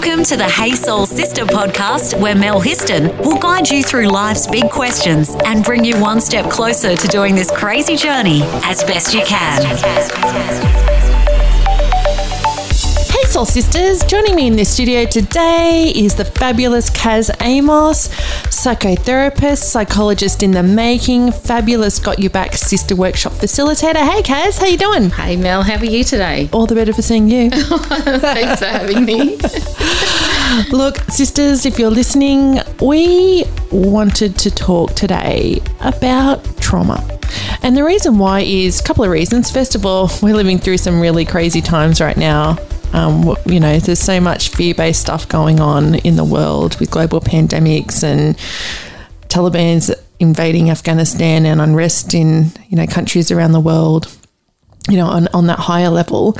Welcome 0.00 0.22
to 0.26 0.36
the 0.36 0.48
Hey 0.48 0.76
Soul 0.76 1.06
Sister 1.06 1.44
podcast, 1.44 2.16
where 2.20 2.36
Mel 2.36 2.60
Histon 2.60 3.18
will 3.18 3.36
guide 3.36 3.68
you 3.68 3.82
through 3.82 4.06
life's 4.06 4.46
big 4.46 4.70
questions 4.70 5.34
and 5.44 5.64
bring 5.64 5.84
you 5.84 6.00
one 6.00 6.20
step 6.20 6.48
closer 6.48 6.94
to 6.94 7.08
doing 7.08 7.34
this 7.34 7.50
crazy 7.50 7.96
journey 7.96 8.42
as 8.62 8.84
best 8.84 9.12
you 9.12 9.24
can. 9.24 9.58
Soul 13.38 13.44
Sisters, 13.44 14.02
joining 14.02 14.34
me 14.34 14.48
in 14.48 14.56
the 14.56 14.64
studio 14.64 15.04
today 15.04 15.92
is 15.94 16.16
the 16.16 16.24
fabulous 16.24 16.90
Kaz 16.90 17.30
Amos, 17.40 18.08
psychotherapist, 18.48 19.58
psychologist 19.58 20.42
in 20.42 20.50
the 20.50 20.64
making, 20.64 21.30
fabulous 21.30 22.00
Got 22.00 22.18
You 22.18 22.30
Back 22.30 22.54
Sister 22.54 22.96
Workshop 22.96 23.34
facilitator. 23.34 24.04
Hey 24.04 24.22
Kaz, 24.22 24.58
how 24.58 24.66
you 24.66 24.76
doing? 24.76 25.10
Hey 25.10 25.36
Mel, 25.36 25.62
how 25.62 25.76
are 25.76 25.84
you 25.84 26.02
today? 26.02 26.48
All 26.52 26.66
the 26.66 26.74
better 26.74 26.92
for 26.92 27.02
seeing 27.02 27.28
you. 27.28 27.48
Thanks 27.50 28.58
for 28.58 28.66
having 28.66 29.04
me. 29.04 29.36
Look, 30.76 30.96
sisters, 31.08 31.64
if 31.64 31.78
you're 31.78 31.90
listening, 31.90 32.58
we 32.80 33.44
wanted 33.70 34.36
to 34.38 34.50
talk 34.50 34.94
today 34.94 35.62
about 35.78 36.44
trauma. 36.56 37.06
And 37.62 37.76
the 37.76 37.84
reason 37.84 38.18
why 38.18 38.40
is 38.40 38.80
a 38.80 38.82
couple 38.82 39.04
of 39.04 39.10
reasons. 39.12 39.48
First 39.48 39.76
of 39.76 39.86
all, 39.86 40.10
we're 40.22 40.34
living 40.34 40.58
through 40.58 40.78
some 40.78 41.00
really 41.00 41.24
crazy 41.24 41.60
times 41.60 42.00
right 42.00 42.16
now. 42.16 42.58
Um, 42.92 43.36
you 43.46 43.60
know, 43.60 43.78
there's 43.78 44.00
so 44.00 44.20
much 44.20 44.48
fear 44.48 44.74
based 44.74 45.00
stuff 45.00 45.28
going 45.28 45.60
on 45.60 45.96
in 45.96 46.16
the 46.16 46.24
world 46.24 46.78
with 46.80 46.90
global 46.90 47.20
pandemics 47.20 48.02
and 48.02 48.36
Taliban's 49.28 49.90
invading 50.20 50.70
Afghanistan 50.70 51.46
and 51.46 51.60
unrest 51.60 52.14
in, 52.14 52.50
you 52.68 52.76
know, 52.76 52.86
countries 52.86 53.30
around 53.30 53.52
the 53.52 53.60
world, 53.60 54.14
you 54.88 54.96
know, 54.96 55.06
on, 55.06 55.28
on 55.28 55.46
that 55.46 55.58
higher 55.58 55.90
level. 55.90 56.36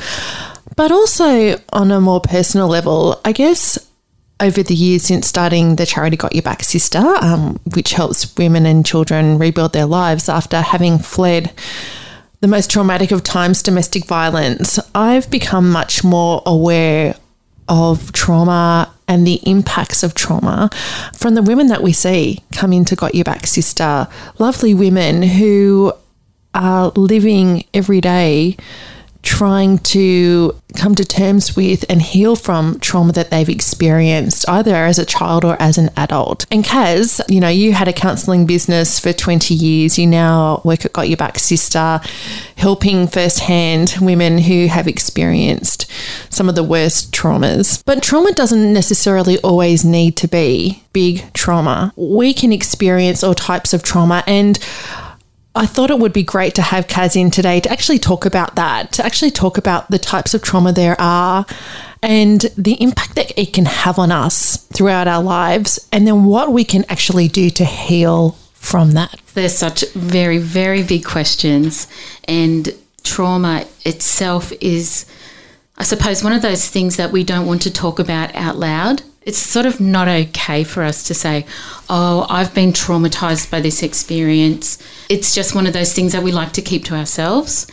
But 0.75 0.91
also 0.91 1.57
on 1.71 1.91
a 1.91 2.01
more 2.01 2.21
personal 2.21 2.67
level, 2.67 3.19
I 3.23 3.31
guess 3.31 3.77
over 4.39 4.63
the 4.63 4.73
years 4.73 5.03
since 5.03 5.27
starting 5.27 5.75
the 5.75 5.85
charity 5.85 6.15
Got 6.15 6.33
Your 6.33 6.43
Back 6.43 6.63
Sister, 6.63 6.99
um, 7.21 7.59
which 7.75 7.91
helps 7.91 8.35
women 8.37 8.65
and 8.65 8.85
children 8.85 9.37
rebuild 9.37 9.73
their 9.73 9.85
lives 9.85 10.29
after 10.29 10.61
having 10.61 10.97
fled 10.97 11.51
the 12.41 12.47
most 12.47 12.71
traumatic 12.71 13.11
of 13.11 13.23
times, 13.23 13.61
domestic 13.61 14.05
violence, 14.05 14.79
I've 14.95 15.29
become 15.29 15.69
much 15.69 16.03
more 16.03 16.41
aware 16.45 17.15
of 17.67 18.11
trauma 18.13 18.93
and 19.07 19.27
the 19.27 19.39
impacts 19.43 20.03
of 20.03 20.15
trauma 20.15 20.69
from 21.15 21.35
the 21.35 21.41
women 21.41 21.67
that 21.67 21.83
we 21.83 21.93
see 21.93 22.43
come 22.53 22.71
into 22.71 22.95
Got 22.95 23.15
Your 23.15 23.25
Back 23.25 23.45
Sister. 23.45 24.07
Lovely 24.37 24.73
women 24.73 25.21
who 25.21 25.91
are 26.53 26.91
living 26.95 27.65
every 27.73 28.01
day 28.01 28.55
trying 29.21 29.77
to 29.79 30.55
come 30.75 30.95
to 30.95 31.03
terms 31.03 31.55
with 31.55 31.83
and 31.89 32.01
heal 32.01 32.35
from 32.35 32.79
trauma 32.79 33.11
that 33.11 33.31
they've 33.31 33.49
experienced 33.49 34.47
either 34.47 34.73
as 34.73 34.97
a 34.97 35.05
child 35.05 35.43
or 35.43 35.57
as 35.61 35.77
an 35.77 35.89
adult. 35.97 36.45
And 36.51 36.63
Kaz, 36.63 37.21
you 37.27 37.39
know, 37.39 37.49
you 37.49 37.73
had 37.73 37.87
a 37.87 37.93
counselling 37.93 38.45
business 38.45 38.99
for 38.99 39.11
20 39.11 39.53
years. 39.53 39.97
You 39.97 40.07
now 40.07 40.61
work 40.63 40.85
at 40.85 40.93
Got 40.93 41.09
Your 41.09 41.17
Back 41.17 41.39
Sister, 41.39 41.99
helping 42.55 43.07
firsthand 43.07 43.95
women 43.99 44.37
who 44.37 44.67
have 44.67 44.87
experienced 44.87 45.89
some 46.29 46.47
of 46.47 46.55
the 46.55 46.63
worst 46.63 47.11
traumas. 47.11 47.83
But 47.85 48.03
trauma 48.03 48.31
doesn't 48.31 48.73
necessarily 48.73 49.37
always 49.39 49.83
need 49.83 50.15
to 50.17 50.27
be 50.27 50.83
big 50.93 51.31
trauma. 51.33 51.93
We 51.95 52.33
can 52.33 52.51
experience 52.51 53.23
all 53.23 53.35
types 53.35 53.73
of 53.73 53.83
trauma 53.83 54.23
and 54.27 54.57
I 55.55 55.65
thought 55.65 55.89
it 55.89 55.99
would 55.99 56.13
be 56.13 56.23
great 56.23 56.55
to 56.55 56.61
have 56.61 56.87
Kaz 56.87 57.15
in 57.15 57.31
today 57.31 57.59
to 57.59 57.71
actually 57.71 57.99
talk 57.99 58.25
about 58.25 58.55
that, 58.55 58.91
to 58.93 59.05
actually 59.05 59.31
talk 59.31 59.57
about 59.57 59.89
the 59.89 59.99
types 59.99 60.33
of 60.33 60.41
trauma 60.41 60.71
there 60.71 60.95
are 60.99 61.45
and 62.01 62.41
the 62.57 62.81
impact 62.81 63.15
that 63.15 63.37
it 63.37 63.51
can 63.53 63.65
have 63.65 63.99
on 63.99 64.11
us 64.11 64.57
throughout 64.73 65.07
our 65.07 65.21
lives, 65.21 65.89
and 65.91 66.07
then 66.07 66.25
what 66.25 66.53
we 66.53 66.63
can 66.63 66.85
actually 66.87 67.27
do 67.27 67.49
to 67.49 67.65
heal 67.65 68.37
from 68.53 68.91
that. 68.91 69.19
They're 69.33 69.49
such 69.49 69.83
very, 69.93 70.37
very 70.37 70.83
big 70.83 71.03
questions, 71.03 71.87
and 72.25 72.73
trauma 73.03 73.65
itself 73.85 74.53
is, 74.61 75.05
I 75.77 75.83
suppose, 75.83 76.23
one 76.23 76.31
of 76.31 76.41
those 76.41 76.69
things 76.69 76.95
that 76.97 77.11
we 77.11 77.23
don't 77.23 77.47
want 77.47 77.63
to 77.63 77.73
talk 77.73 77.99
about 77.99 78.33
out 78.35 78.57
loud 78.57 79.01
it's 79.29 79.37
sort 79.37 79.67
of 79.67 79.79
not 79.79 80.07
okay 80.07 80.63
for 80.63 80.81
us 80.81 81.03
to 81.03 81.13
say, 81.13 81.45
oh, 81.87 82.25
I've 82.31 82.51
been 82.55 82.73
traumatized 82.73 83.51
by 83.51 83.61
this 83.61 83.83
experience. 83.83 84.79
It's 85.07 85.35
just 85.35 85.53
one 85.53 85.67
of 85.67 85.73
those 85.73 85.93
things 85.93 86.13
that 86.13 86.23
we 86.23 86.31
like 86.31 86.51
to 86.53 86.63
keep 86.63 86.83
to 86.85 86.95
ourselves. 86.95 87.67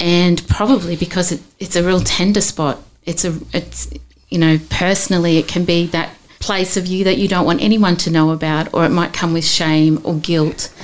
And 0.00 0.44
probably 0.48 0.96
because 0.96 1.30
it, 1.30 1.40
it's 1.60 1.76
a 1.76 1.84
real 1.84 2.00
tender 2.00 2.40
spot. 2.40 2.82
It's 3.04 3.24
a, 3.24 3.38
it's, 3.52 3.88
you 4.28 4.38
know, 4.38 4.58
personally, 4.70 5.38
it 5.38 5.46
can 5.46 5.64
be 5.64 5.86
that 5.86 6.10
place 6.40 6.76
of 6.76 6.88
you 6.88 7.04
that 7.04 7.16
you 7.16 7.28
don't 7.28 7.46
want 7.46 7.62
anyone 7.62 7.94
to 7.98 8.10
know 8.10 8.32
about, 8.32 8.74
or 8.74 8.84
it 8.84 8.90
might 8.90 9.12
come 9.12 9.32
with 9.32 9.46
shame 9.46 10.00
or 10.02 10.16
guilt 10.16 10.74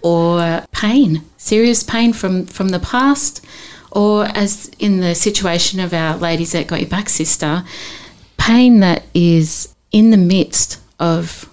or 0.00 0.64
pain, 0.72 1.24
serious 1.36 1.82
pain 1.82 2.14
from, 2.14 2.46
from 2.46 2.70
the 2.70 2.80
past, 2.80 3.44
or 3.92 4.24
as 4.24 4.70
in 4.78 5.00
the 5.00 5.14
situation 5.14 5.78
of 5.78 5.92
our 5.92 6.16
ladies 6.16 6.52
that 6.52 6.68
got 6.68 6.80
your 6.80 6.88
back 6.88 7.10
sister, 7.10 7.64
pain 8.38 8.80
that 8.80 9.04
is 9.12 9.74
in 9.92 10.10
the 10.10 10.16
midst 10.16 10.80
of 10.98 11.48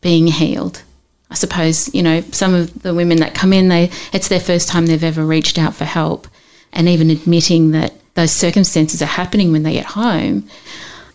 being 0.00 0.26
healed. 0.26 0.82
I 1.30 1.34
suppose, 1.34 1.92
you 1.94 2.02
know, 2.02 2.20
some 2.30 2.54
of 2.54 2.82
the 2.82 2.94
women 2.94 3.18
that 3.18 3.34
come 3.34 3.52
in, 3.52 3.68
they 3.68 3.90
it's 4.12 4.28
their 4.28 4.40
first 4.40 4.68
time 4.68 4.86
they've 4.86 5.02
ever 5.02 5.24
reached 5.24 5.58
out 5.58 5.74
for 5.74 5.84
help. 5.84 6.28
And 6.72 6.88
even 6.88 7.10
admitting 7.10 7.70
that 7.70 7.92
those 8.14 8.32
circumstances 8.32 9.00
are 9.02 9.06
happening 9.06 9.50
when 9.50 9.62
they 9.62 9.72
get 9.72 9.86
home 9.86 10.48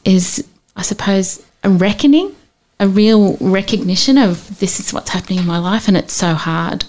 is, 0.03 0.45
I 0.75 0.81
suppose, 0.81 1.45
a 1.63 1.69
reckoning, 1.69 2.35
a 2.79 2.87
real 2.87 3.37
recognition 3.37 4.17
of 4.17 4.59
this 4.59 4.79
is 4.79 4.93
what's 4.93 5.09
happening 5.09 5.39
in 5.39 5.45
my 5.45 5.59
life 5.59 5.87
and 5.87 5.97
it's 5.97 6.13
so 6.13 6.33
hard. 6.33 6.85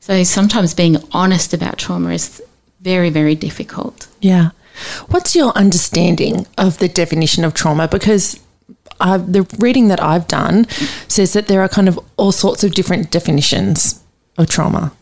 So 0.00 0.22
sometimes 0.22 0.74
being 0.74 0.96
honest 1.12 1.52
about 1.52 1.78
trauma 1.78 2.10
is 2.10 2.42
very, 2.80 3.10
very 3.10 3.34
difficult. 3.34 4.06
Yeah. 4.20 4.50
What's 5.08 5.34
your 5.34 5.52
understanding 5.52 6.46
of 6.58 6.78
the 6.78 6.88
definition 6.88 7.44
of 7.44 7.54
trauma? 7.54 7.88
Because 7.88 8.40
the 8.98 9.46
reading 9.58 9.88
that 9.88 10.02
I've 10.02 10.26
done 10.26 10.66
says 11.08 11.32
that 11.34 11.48
there 11.48 11.60
are 11.60 11.68
kind 11.68 11.88
of 11.88 11.98
all 12.16 12.32
sorts 12.32 12.64
of 12.64 12.74
different 12.74 13.10
definitions 13.10 14.02
of 14.38 14.48
trauma. 14.48 14.92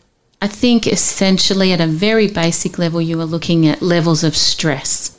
I 0.41 0.47
think 0.47 0.85
essentially 0.85 1.71
at 1.71 1.81
a 1.81 1.87
very 1.87 2.27
basic 2.27 2.77
level, 2.77 3.01
you 3.01 3.19
are 3.21 3.25
looking 3.25 3.67
at 3.67 3.81
levels 3.81 4.23
of 4.23 4.35
stress. 4.35 5.17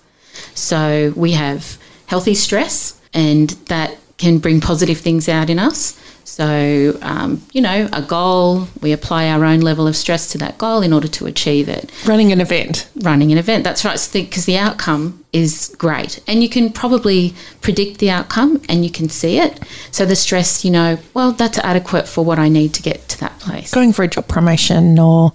So 0.54 1.12
we 1.16 1.32
have 1.32 1.78
healthy 2.06 2.34
stress, 2.34 3.00
and 3.12 3.50
that 3.68 3.96
can 4.18 4.38
bring 4.38 4.60
positive 4.60 4.98
things 4.98 5.28
out 5.28 5.50
in 5.50 5.58
us. 5.58 5.98
So, 6.26 6.98
um, 7.03 7.41
you 7.53 7.60
know, 7.60 7.88
a 7.92 8.03
goal, 8.03 8.66
we 8.82 8.91
apply 8.91 9.28
our 9.28 9.44
own 9.44 9.60
level 9.60 9.87
of 9.87 9.94
stress 9.94 10.32
to 10.32 10.38
that 10.38 10.59
goal 10.59 10.82
in 10.82 10.92
order 10.92 11.06
to 11.06 11.26
achieve 11.26 11.69
it. 11.69 11.91
Running 12.04 12.32
an 12.32 12.41
event. 12.41 12.88
Running 12.97 13.31
an 13.31 13.38
event, 13.38 13.62
that's 13.62 13.84
right, 13.84 14.10
because 14.12 14.44
the 14.44 14.59
outcome 14.59 15.25
is 15.32 15.75
great. 15.78 16.20
And 16.26 16.42
you 16.42 16.48
can 16.48 16.72
probably 16.72 17.32
predict 17.60 18.00
the 18.00 18.10
outcome 18.10 18.60
and 18.69 18.84
you 18.84 18.91
can 18.91 19.09
see 19.09 19.38
it. 19.38 19.62
So 19.92 20.04
the 20.04 20.16
stress, 20.16 20.65
you 20.65 20.72
know, 20.72 20.98
well, 21.15 21.31
that's 21.31 21.59
adequate 21.59 22.09
for 22.09 22.25
what 22.25 22.41
I 22.41 22.48
need 22.48 22.75
to 22.75 22.82
get 22.82 23.09
to 23.10 23.20
that 23.20 23.38
place. 23.38 23.72
Going 23.72 23.92
for 23.92 24.03
a 24.03 24.09
job 24.09 24.26
promotion 24.26 24.98
or 24.98 25.32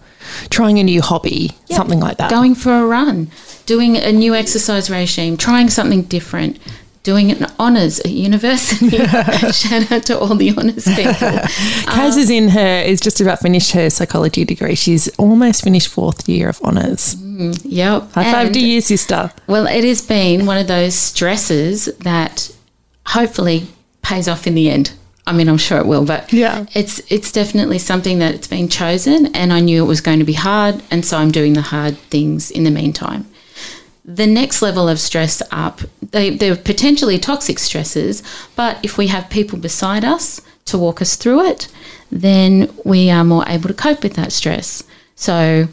trying 0.49 0.77
a 0.77 0.83
new 0.83 1.01
hobby, 1.01 1.51
yep. 1.67 1.77
something 1.77 2.01
like 2.01 2.17
that. 2.17 2.29
Going 2.29 2.53
for 2.53 2.73
a 2.73 2.85
run, 2.85 3.31
doing 3.65 3.95
a 3.95 4.11
new 4.11 4.35
exercise 4.35 4.89
regime, 4.89 5.37
trying 5.37 5.69
something 5.69 6.01
different 6.03 6.59
doing 7.03 7.31
an 7.31 7.45
honours 7.59 7.99
at 7.99 8.11
university. 8.11 8.89
Shout 9.51 9.91
out 9.91 10.05
to 10.05 10.19
all 10.19 10.35
the 10.35 10.55
honours 10.57 10.85
people. 10.85 11.13
Kaz 11.13 12.13
um, 12.13 12.19
is 12.19 12.29
in 12.29 12.49
her 12.49 12.81
is 12.81 12.99
just 12.99 13.21
about 13.21 13.39
finished 13.39 13.71
her 13.71 13.89
psychology 13.89 14.45
degree. 14.45 14.75
She's 14.75 15.07
almost 15.17 15.63
finished 15.63 15.87
fourth 15.87 16.27
year 16.29 16.49
of 16.49 16.61
honours. 16.61 17.15
Mm, 17.15 17.59
yep. 17.63 18.11
High 18.11 18.31
five 18.31 18.45
and, 18.47 18.53
to 18.53 18.59
you, 18.59 18.81
sister. 18.81 19.31
Well, 19.47 19.67
it 19.67 19.83
has 19.83 20.01
been 20.01 20.45
one 20.45 20.57
of 20.57 20.67
those 20.67 20.95
stresses 20.95 21.85
that 21.99 22.53
hopefully 23.07 23.67
pays 24.01 24.27
off 24.27 24.45
in 24.47 24.55
the 24.55 24.69
end. 24.69 24.93
I 25.27 25.33
mean, 25.33 25.47
I'm 25.49 25.57
sure 25.57 25.77
it 25.77 25.85
will, 25.85 26.03
but 26.03 26.33
yeah, 26.33 26.65
it's 26.73 26.99
it's 27.11 27.31
definitely 27.31 27.77
something 27.77 28.19
that 28.19 28.33
it's 28.33 28.47
been 28.47 28.67
chosen, 28.67 29.27
and 29.35 29.53
I 29.53 29.59
knew 29.59 29.83
it 29.83 29.87
was 29.87 30.01
going 30.01 30.19
to 30.19 30.25
be 30.25 30.33
hard, 30.33 30.81
and 30.89 31.05
so 31.05 31.17
I'm 31.17 31.31
doing 31.31 31.53
the 31.53 31.61
hard 31.61 31.97
things 32.09 32.49
in 32.49 32.63
the 32.63 32.71
meantime 32.71 33.30
the 34.03 34.27
next 34.27 34.61
level 34.61 34.89
of 34.89 34.99
stress 34.99 35.41
up, 35.51 35.81
they, 36.11 36.31
they're 36.31 36.55
potentially 36.55 37.19
toxic 37.19 37.59
stresses, 37.59 38.23
but 38.55 38.83
if 38.83 38.97
we 38.97 39.07
have 39.07 39.29
people 39.29 39.59
beside 39.59 40.03
us 40.03 40.41
to 40.65 40.77
walk 40.77 41.01
us 41.01 41.15
through 41.15 41.45
it, 41.45 41.67
then 42.11 42.73
we 42.83 43.09
are 43.09 43.23
more 43.23 43.45
able 43.47 43.67
to 43.67 43.73
cope 43.73 44.03
with 44.03 44.15
that 44.15 44.31
stress. 44.31 44.83
So 45.15 45.67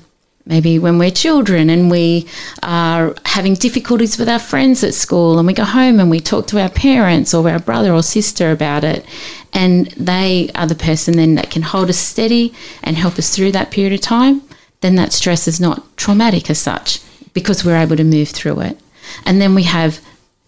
maybe 0.48 0.78
when 0.78 0.98
we're 0.98 1.10
children 1.10 1.70
and 1.70 1.90
we 1.90 2.26
are 2.62 3.14
having 3.24 3.54
difficulties 3.54 4.18
with 4.18 4.28
our 4.28 4.38
friends 4.38 4.82
at 4.82 4.94
school 4.94 5.38
and 5.38 5.46
we 5.46 5.52
go 5.52 5.64
home 5.64 6.00
and 6.00 6.10
we 6.10 6.20
talk 6.20 6.46
to 6.48 6.60
our 6.60 6.70
parents 6.70 7.34
or 7.34 7.48
our 7.48 7.58
brother 7.58 7.92
or 7.92 8.02
sister 8.02 8.50
about 8.50 8.82
it 8.82 9.04
and 9.52 9.86
they 9.92 10.50
are 10.54 10.66
the 10.66 10.74
person 10.74 11.16
then 11.16 11.34
that 11.34 11.50
can 11.50 11.62
hold 11.62 11.88
us 11.88 11.98
steady 11.98 12.52
and 12.82 12.96
help 12.96 13.18
us 13.18 13.34
through 13.34 13.52
that 13.52 13.70
period 13.70 13.92
of 13.92 14.00
time 14.00 14.42
then 14.80 14.94
that 14.94 15.12
stress 15.12 15.46
is 15.46 15.60
not 15.60 15.96
traumatic 15.96 16.48
as 16.48 16.58
such 16.58 17.00
because 17.38 17.64
we're 17.64 17.76
able 17.76 17.96
to 17.96 18.04
move 18.04 18.28
through 18.28 18.60
it. 18.60 18.78
And 19.24 19.40
then 19.40 19.54
we 19.54 19.62
have 19.64 20.00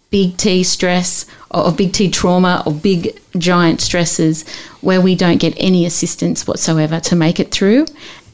big 0.09 0.37
T 0.37 0.63
stress 0.63 1.25
or, 1.49 1.71
big 1.71 1.93
T 1.93 2.09
trauma 2.09 2.63
or 2.65 2.73
big 2.73 3.19
giant 3.37 3.81
stresses 3.81 4.47
where 4.81 5.01
we 5.01 5.15
don't 5.15 5.39
get 5.39 5.53
any 5.57 5.85
assistance 5.85 6.45
whatsoever 6.45 6.99
to 6.99 7.15
make 7.15 7.39
it 7.39 7.51
through. 7.51 7.85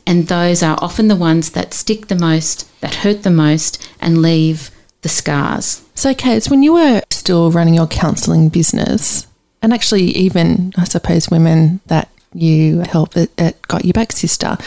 And 0.06 0.28
those 0.28 0.64
are 0.64 0.78
often 0.82 1.08
the 1.08 1.16
ones 1.16 1.52
that 1.52 1.74
stick 1.74 2.08
the 2.08 2.16
most, 2.16 2.70
that 2.82 2.96
hurt 2.96 3.24
the 3.24 3.30
most, 3.30 3.90
and 4.00 4.22
leave 4.22 4.72
the 5.02 5.10
scars. 5.10 5.84
So, 5.96 6.14
Kate, 6.14 6.46
when 6.50 6.64
you 6.64 6.74
were 6.74 7.02
still 7.12 7.52
running 7.52 7.74
your 7.74 7.88
counselling 7.88 8.50
business, 8.50 9.28
and 9.62 9.74
actually 9.74 10.04
even, 10.04 10.74
I 10.78 10.86
suppose, 10.86 11.30
women 11.30 11.82
that 11.88 12.10
you 12.34 12.80
help 12.82 13.18
at, 13.18 13.30
at 13.38 13.62
Got 13.68 13.86
You 13.86 13.94
Back 13.94 14.12
Sister, 14.12 14.58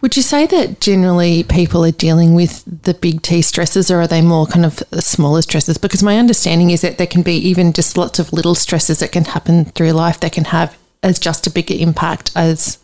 would 0.00 0.16
you 0.16 0.22
say 0.22 0.46
that 0.46 0.80
generally 0.80 1.42
people 1.44 1.84
are 1.84 1.90
dealing 1.90 2.34
with 2.34 2.62
the 2.82 2.94
big 2.94 3.22
T 3.22 3.42
stresses 3.42 3.90
or 3.90 4.00
are 4.00 4.06
they 4.06 4.22
more 4.22 4.46
kind 4.46 4.66
of 4.66 4.82
smaller 5.00 5.42
stresses? 5.42 5.78
Because 5.78 6.02
my 6.02 6.18
understanding 6.18 6.70
is 6.70 6.82
that 6.82 6.98
there 6.98 7.06
can 7.06 7.22
be 7.22 7.36
even 7.36 7.72
just 7.72 7.96
lots 7.96 8.18
of 8.18 8.32
little 8.32 8.54
stresses 8.54 8.98
that 8.98 9.12
can 9.12 9.24
happen 9.24 9.64
through 9.66 9.92
life 9.92 10.20
that 10.20 10.32
can 10.32 10.44
have 10.44 10.76
as 11.02 11.18
just 11.18 11.46
a 11.46 11.50
bigger 11.50 11.74
impact 11.78 12.30
as 12.36 12.78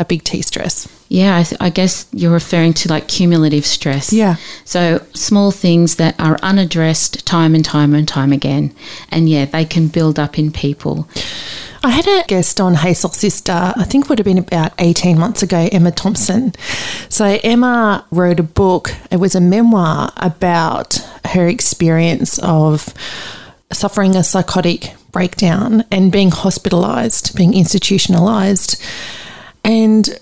a 0.00 0.04
big 0.04 0.24
T 0.24 0.40
stress. 0.42 0.88
Yeah, 1.08 1.36
I, 1.36 1.42
th- 1.42 1.60
I, 1.60 1.70
guess 1.70 2.06
you're 2.12 2.32
referring 2.32 2.72
to 2.74 2.88
like 2.88 3.06
cumulative 3.06 3.66
stress. 3.66 4.12
Yeah. 4.12 4.36
So 4.64 5.04
small 5.12 5.50
things 5.50 5.96
that 5.96 6.18
are 6.18 6.38
unaddressed 6.42 7.26
time 7.26 7.54
and 7.54 7.64
time 7.64 7.94
and 7.94 8.08
time 8.08 8.32
again. 8.32 8.74
And 9.10 9.28
yeah, 9.28 9.44
they 9.44 9.66
can 9.66 9.88
build 9.88 10.18
up 10.18 10.38
in 10.38 10.50
people. 10.50 11.06
I 11.84 11.90
had 11.90 12.06
a 12.06 12.24
guest 12.26 12.60
on 12.60 12.74
Hey 12.74 12.94
Soul 12.94 13.10
Sister, 13.10 13.52
I 13.52 13.84
think 13.84 14.08
would 14.08 14.18
have 14.18 14.24
been 14.24 14.38
about 14.38 14.72
18 14.78 15.18
months 15.18 15.42
ago, 15.42 15.68
Emma 15.70 15.90
Thompson. 15.90 16.52
So 17.08 17.38
Emma 17.42 18.06
wrote 18.10 18.40
a 18.40 18.44
book, 18.44 18.94
it 19.10 19.16
was 19.16 19.34
a 19.34 19.40
memoir 19.40 20.12
about 20.16 20.98
her 21.26 21.48
experience 21.48 22.38
of 22.38 22.92
suffering 23.72 24.16
a 24.16 24.24
psychotic 24.24 24.94
breakdown 25.10 25.84
and 25.90 26.12
being 26.12 26.30
hospitalized, 26.30 27.34
being 27.36 27.54
institutionalized 27.54 28.80
and 29.64 30.18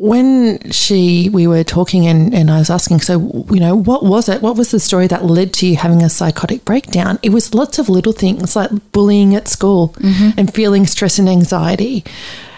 when 0.00 0.70
she 0.70 1.28
we 1.28 1.46
were 1.46 1.62
talking 1.62 2.06
and, 2.06 2.34
and 2.34 2.50
I 2.50 2.58
was 2.58 2.70
asking, 2.70 3.00
so 3.00 3.44
you 3.50 3.60
know, 3.60 3.76
what 3.76 4.02
was 4.02 4.30
it? 4.30 4.40
What 4.40 4.56
was 4.56 4.70
the 4.70 4.80
story 4.80 5.06
that 5.08 5.26
led 5.26 5.52
to 5.54 5.66
you 5.66 5.76
having 5.76 6.02
a 6.02 6.08
psychotic 6.08 6.64
breakdown? 6.64 7.18
It 7.22 7.30
was 7.30 7.52
lots 7.54 7.78
of 7.78 7.90
little 7.90 8.14
things 8.14 8.56
like 8.56 8.70
bullying 8.92 9.34
at 9.34 9.46
school 9.46 9.90
mm-hmm. 9.98 10.38
and 10.38 10.54
feeling 10.54 10.86
stress 10.86 11.18
and 11.18 11.28
anxiety. 11.28 12.02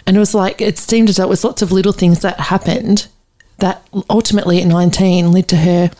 And 0.06 0.16
it 0.16 0.20
was 0.20 0.34
like 0.34 0.60
it 0.60 0.78
seemed 0.78 1.08
as 1.08 1.16
though 1.16 1.24
it 1.24 1.28
was 1.28 1.42
lots 1.42 1.62
of 1.62 1.72
little 1.72 1.92
things 1.92 2.20
that 2.20 2.38
happened 2.38 3.08
that 3.58 3.84
ultimately 4.08 4.62
at 4.62 4.68
19 4.68 5.32
led 5.32 5.48
to 5.48 5.56
her 5.56 5.90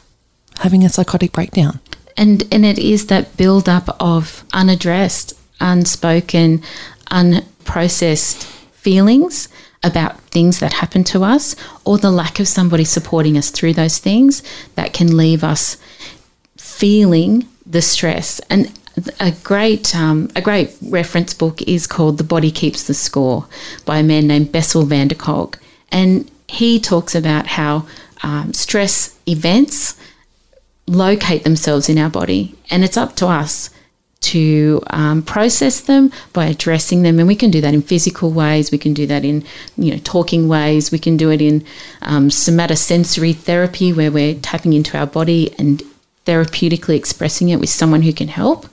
having 0.59 0.85
a 0.85 0.89
psychotic 0.89 1.33
breakdown. 1.33 1.81
And 2.17 2.45
and 2.53 2.65
it 2.65 2.79
is 2.79 3.09
that 3.09 3.37
build 3.37 3.69
up 3.69 3.97
of 3.99 4.45
unaddressed, 4.53 5.37
unspoken, 5.61 6.63
unprocessed 7.11 8.45
feelings 8.73 9.49
about 9.85 10.19
things 10.31 10.61
that 10.61 10.75
happen 10.75 11.05
to 11.05 11.25
us 11.25 11.57
or 11.85 11.99
the 11.99 12.11
lack 12.11 12.39
of 12.39 12.49
somebody 12.49 12.85
supporting 12.85 13.37
us 13.37 13.51
through 13.51 13.73
those 13.73 13.99
things 13.99 14.43
that 14.75 14.93
can 14.93 15.17
leave 15.17 15.43
us 15.43 15.77
feeling 16.57 17.47
the 17.67 17.83
stress. 17.83 18.41
And 18.51 18.71
a 19.21 19.33
great 19.43 19.95
um, 19.97 20.31
a 20.37 20.43
great 20.43 20.77
reference 20.83 21.35
book 21.35 21.63
is 21.63 21.87
called 21.87 22.19
The 22.19 22.25
Body 22.25 22.51
Keeps 22.51 22.85
the 22.85 22.95
Score 22.95 23.47
by 23.85 23.99
a 23.99 24.03
man 24.03 24.27
named 24.27 24.53
Bessel 24.53 24.85
van 24.85 25.09
der 25.09 25.15
Kolk. 25.15 25.59
And 25.91 26.31
he 26.49 26.79
talks 26.79 27.15
about 27.15 27.47
how 27.47 27.87
um, 28.23 28.53
stress 28.53 29.19
events 29.27 29.97
locate 30.87 31.45
themselves 31.45 31.89
in 31.89 31.97
our 31.97 32.11
body 32.11 32.55
and 32.71 32.85
it's 32.85 32.97
up 32.97 33.15
to 33.17 33.27
us 33.27 33.71
to 34.23 34.81
um, 34.91 35.23
process 35.23 35.81
them 35.81 36.11
by 36.33 36.47
addressing 36.47 37.03
them. 37.03 37.19
And 37.19 37.29
we 37.29 37.37
can 37.37 37.51
do 37.51 37.61
that 37.61 37.75
in 37.75 37.83
physical 37.83 38.31
ways, 38.31 38.71
we 38.71 38.79
can 38.79 38.95
do 38.95 39.07
that 39.07 39.25
in 39.25 39.45
you 39.77 39.93
know 39.93 39.99
talking 40.05 40.49
ways, 40.49 40.91
we 40.91 40.99
can 40.99 41.17
do 41.17 41.31
it 41.31 41.43
in 41.43 41.65
um, 42.03 42.29
somatosensory 42.29 43.37
therapy 43.37 43.93
where 43.93 44.11
we're 44.11 44.35
tapping 44.35 44.73
into 44.73 44.97
our 44.97 45.07
body 45.07 45.55
and 45.59 45.83
therapeutically 46.27 46.97
expressing 46.97 47.49
it 47.49 47.61
with 47.61 47.69
someone 47.69 48.03
who 48.03 48.13
can 48.13 48.29
help. 48.29 48.67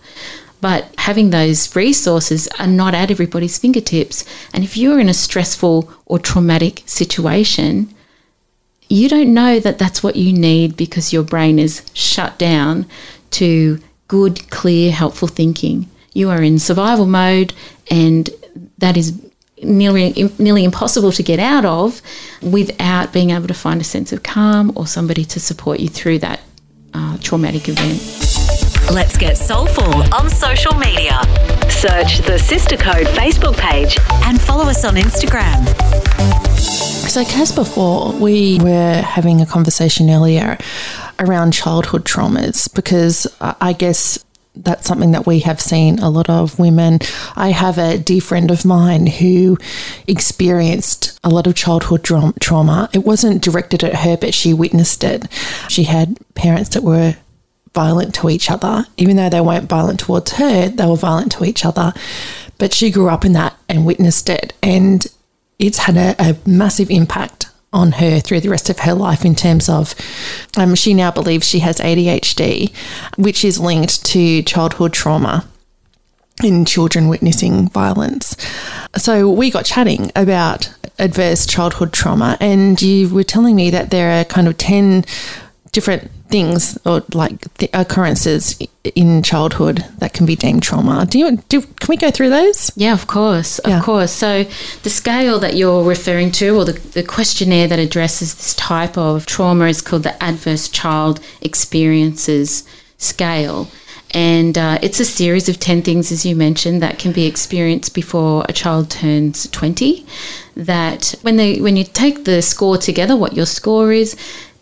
But 0.61 0.93
having 0.97 1.29
those 1.29 1.75
resources 1.75 2.47
are 2.59 2.67
not 2.67 2.93
at 2.93 3.09
everybody's 3.09 3.57
fingertips. 3.57 4.25
And 4.53 4.63
if 4.63 4.75
you're 4.75 4.99
in 4.99 5.09
a 5.09 5.13
stressful 5.13 5.89
or 6.05 6.19
traumatic 6.19 6.83
situation, 6.85 7.93
you 8.89 9.07
don't 9.07 9.33
know 9.33 9.59
that 9.59 9.77
that's 9.77 10.03
what 10.03 10.15
you 10.15 10.33
need 10.33 10.75
because 10.75 11.13
your 11.13 11.23
brain 11.23 11.59
is 11.59 11.83
shut 11.93 12.37
down 12.37 12.87
to 13.31 13.79
good, 14.09 14.49
clear, 14.49 14.91
helpful 14.91 15.29
thinking. 15.29 15.89
You 16.13 16.29
are 16.29 16.43
in 16.43 16.59
survival 16.59 17.05
mode, 17.05 17.53
and 17.89 18.29
that 18.79 18.97
is 18.97 19.13
nearly 19.63 20.31
nearly 20.37 20.63
impossible 20.63 21.11
to 21.11 21.23
get 21.23 21.39
out 21.39 21.65
of 21.65 22.01
without 22.41 23.13
being 23.13 23.29
able 23.29 23.47
to 23.47 23.53
find 23.53 23.79
a 23.79 23.83
sense 23.83 24.11
of 24.11 24.23
calm 24.23 24.71
or 24.75 24.87
somebody 24.87 25.23
to 25.25 25.39
support 25.39 25.79
you 25.79 25.87
through 25.87 26.19
that 26.19 26.41
uh, 26.93 27.17
traumatic 27.21 27.69
event. 27.69 27.99
Let's 28.91 29.17
get 29.17 29.37
soulful 29.37 29.93
on 30.13 30.29
social 30.29 30.73
media. 30.73 31.21
Search 31.69 32.19
the 32.19 32.39
Sister 32.39 32.75
Code 32.75 33.05
Facebook 33.07 33.55
page 33.57 33.97
and 34.25 34.41
follow 34.41 34.65
us 34.65 34.83
on 34.83 34.95
Instagram. 34.95 35.63
So, 36.57 37.23
Kaz, 37.23 37.53
before 37.55 38.13
we 38.13 38.59
were 38.59 39.01
having 39.01 39.41
a 39.41 39.45
conversation 39.45 40.09
earlier 40.09 40.57
around 41.19 41.51
childhood 41.51 42.05
traumas 42.05 42.73
because 42.73 43.27
I 43.39 43.73
guess 43.73 44.23
that's 44.55 44.87
something 44.87 45.11
that 45.11 45.25
we 45.25 45.39
have 45.39 45.61
seen 45.61 45.99
a 45.99 46.09
lot 46.09 46.29
of 46.29 46.59
women. 46.59 46.99
I 47.35 47.51
have 47.51 47.77
a 47.77 47.97
dear 47.97 48.21
friend 48.21 48.51
of 48.51 48.65
mine 48.65 49.07
who 49.07 49.57
experienced 50.07 51.19
a 51.23 51.29
lot 51.29 51.47
of 51.47 51.55
childhood 51.55 52.03
tra- 52.03 52.33
trauma. 52.39 52.89
It 52.93 53.05
wasn't 53.05 53.43
directed 53.43 53.83
at 53.83 53.95
her, 53.95 54.17
but 54.17 54.33
she 54.33 54.53
witnessed 54.53 55.03
it. 55.03 55.31
She 55.69 55.83
had 55.83 56.17
parents 56.35 56.69
that 56.69 56.83
were 56.83 57.15
violent 57.73 58.15
to 58.15 58.29
each 58.29 58.49
other. 58.49 58.85
Even 58.97 59.15
though 59.15 59.29
they 59.29 59.41
weren't 59.41 59.69
violent 59.69 59.99
towards 59.99 60.33
her, 60.33 60.69
they 60.69 60.85
were 60.85 60.95
violent 60.95 61.31
to 61.33 61.45
each 61.45 61.65
other. 61.65 61.93
But 62.57 62.73
she 62.73 62.91
grew 62.91 63.09
up 63.09 63.23
in 63.23 63.33
that 63.33 63.55
and 63.69 63.85
witnessed 63.85 64.29
it. 64.29 64.53
And 64.61 65.05
it's 65.59 65.77
had 65.77 65.95
a, 65.95 66.15
a 66.19 66.37
massive 66.45 66.89
impact 66.89 67.49
on 67.71 67.91
her 67.93 68.19
through 68.19 68.41
the 68.41 68.49
rest 68.49 68.69
of 68.69 68.79
her 68.79 68.93
life 68.93 69.25
in 69.25 69.35
terms 69.35 69.69
of 69.69 69.93
um, 70.57 70.75
she 70.75 70.93
now 70.93 71.11
believes 71.11 71.47
she 71.47 71.59
has 71.59 71.77
ADHD, 71.77 72.73
which 73.17 73.45
is 73.45 73.59
linked 73.59 74.03
to 74.05 74.41
childhood 74.43 74.93
trauma 74.93 75.47
in 76.43 76.65
children 76.65 77.07
witnessing 77.09 77.69
violence. 77.69 78.35
So 78.97 79.29
we 79.29 79.51
got 79.51 79.65
chatting 79.65 80.11
about 80.15 80.73
adverse 80.97 81.45
childhood 81.45 81.93
trauma, 81.93 82.37
and 82.39 82.81
you 82.81 83.13
were 83.13 83.23
telling 83.23 83.55
me 83.55 83.69
that 83.69 83.91
there 83.91 84.19
are 84.19 84.25
kind 84.25 84.47
of 84.47 84.57
10 84.57 85.05
different 85.71 86.09
things 86.29 86.77
or 86.85 87.03
like 87.13 87.53
the 87.55 87.69
occurrences 87.73 88.59
in 88.95 89.21
childhood 89.23 89.83
that 89.97 90.13
can 90.13 90.25
be 90.25 90.35
deemed 90.35 90.63
trauma. 90.63 91.05
Do 91.05 91.19
you 91.19 91.37
do 91.49 91.61
can 91.61 91.87
we 91.87 91.97
go 91.97 92.11
through 92.11 92.29
those? 92.29 92.71
Yeah, 92.75 92.93
of 92.93 93.07
course. 93.07 93.59
Of 93.59 93.69
yeah. 93.69 93.81
course. 93.81 94.11
So 94.11 94.45
the 94.83 94.89
scale 94.89 95.39
that 95.39 95.55
you're 95.55 95.83
referring 95.83 96.31
to 96.33 96.55
or 96.55 96.65
the, 96.65 96.73
the 96.73 97.03
questionnaire 97.03 97.67
that 97.67 97.79
addresses 97.79 98.35
this 98.35 98.53
type 98.55 98.97
of 98.97 99.25
trauma 99.25 99.65
is 99.65 99.81
called 99.81 100.03
the 100.03 100.23
adverse 100.23 100.69
child 100.69 101.19
experiences 101.41 102.63
scale. 102.97 103.67
And 104.11 104.57
uh, 104.57 104.79
it's 104.81 104.99
a 104.99 105.05
series 105.05 105.49
of 105.49 105.59
10 105.59 105.83
things, 105.83 106.11
as 106.11 106.25
you 106.25 106.35
mentioned, 106.35 106.81
that 106.81 106.97
can 106.97 107.11
be 107.11 107.27
experienced 107.27 107.93
before 107.93 108.43
a 108.49 108.53
child 108.53 108.89
turns 108.89 109.47
20. 109.51 110.05
That 110.55 111.13
when, 111.21 111.37
they, 111.37 111.61
when 111.61 111.77
you 111.77 111.83
take 111.83 112.25
the 112.25 112.41
score 112.41 112.77
together, 112.77 113.15
what 113.15 113.33
your 113.33 113.45
score 113.45 113.93
is, 113.93 114.15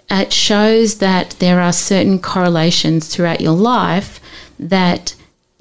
it 0.10 0.32
shows 0.32 1.00
that 1.00 1.32
there 1.40 1.60
are 1.60 1.74
certain 1.74 2.20
correlations 2.20 3.08
throughout 3.08 3.42
your 3.42 3.56
life 3.56 4.20
that 4.60 5.16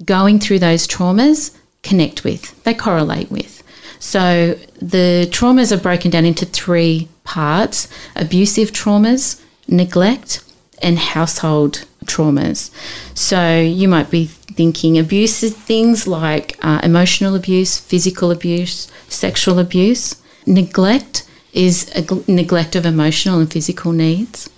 going 0.05 0.39
through 0.39 0.59
those 0.59 0.87
traumas 0.87 1.55
connect 1.83 2.23
with, 2.23 2.63
they 2.63 2.73
correlate 2.73 3.29
with. 3.31 3.63
So 3.99 4.57
the 4.81 5.27
traumas 5.31 5.71
are 5.71 5.81
broken 5.81 6.11
down 6.11 6.25
into 6.25 6.45
three 6.45 7.07
parts 7.23 7.89
abusive 8.15 8.71
traumas, 8.71 9.41
neglect, 9.67 10.43
and 10.81 10.97
household 10.97 11.85
traumas. 12.05 12.71
So 13.15 13.59
you 13.59 13.87
might 13.87 14.09
be 14.09 14.25
thinking 14.25 14.97
abusive 14.97 15.55
things 15.55 16.07
like 16.07 16.57
uh, 16.61 16.79
emotional 16.83 17.35
abuse, 17.35 17.77
physical 17.77 18.31
abuse, 18.31 18.87
sexual 19.09 19.59
abuse, 19.59 20.21
neglect 20.45 21.26
is 21.53 21.89
a 21.95 22.31
neglect 22.31 22.75
of 22.75 22.85
emotional 22.85 23.39
and 23.39 23.51
physical 23.51 23.91
needs. 23.91 24.49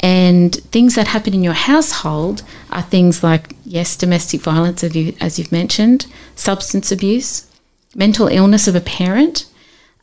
And 0.00 0.54
things 0.54 0.94
that 0.94 1.08
happen 1.08 1.34
in 1.34 1.44
your 1.44 1.52
household 1.52 2.42
are 2.70 2.82
things 2.82 3.22
like, 3.22 3.54
yes, 3.64 3.96
domestic 3.96 4.40
violence, 4.40 4.82
as, 4.82 4.96
you, 4.96 5.14
as 5.20 5.38
you've 5.38 5.52
mentioned, 5.52 6.06
substance 6.36 6.90
abuse, 6.90 7.46
mental 7.94 8.28
illness 8.28 8.66
of 8.66 8.74
a 8.74 8.80
parent, 8.80 9.46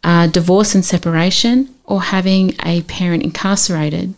uh, 0.04 0.28
divorce 0.28 0.76
and 0.76 0.86
separation, 0.86 1.74
or 1.86 2.02
having 2.02 2.54
a 2.64 2.84
parent 2.84 3.24
incarcerated. 3.24 4.14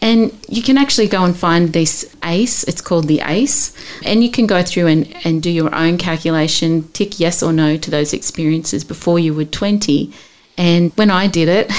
And 0.00 0.32
you 0.48 0.62
can 0.62 0.78
actually 0.78 1.08
go 1.08 1.24
and 1.24 1.36
find 1.36 1.72
this 1.72 2.14
ACE, 2.24 2.64
it's 2.64 2.80
called 2.80 3.08
the 3.08 3.20
ACE, 3.20 3.74
and 4.04 4.22
you 4.22 4.30
can 4.30 4.46
go 4.46 4.62
through 4.62 4.86
and, 4.86 5.14
and 5.24 5.42
do 5.42 5.50
your 5.50 5.74
own 5.74 5.98
calculation, 5.98 6.88
tick 6.92 7.18
yes 7.18 7.42
or 7.42 7.52
no 7.52 7.76
to 7.76 7.90
those 7.90 8.12
experiences 8.12 8.84
before 8.84 9.18
you 9.18 9.34
were 9.34 9.44
20. 9.44 10.12
And 10.58 10.92
when 10.96 11.08
I 11.08 11.28
did 11.28 11.48
it, 11.48 11.70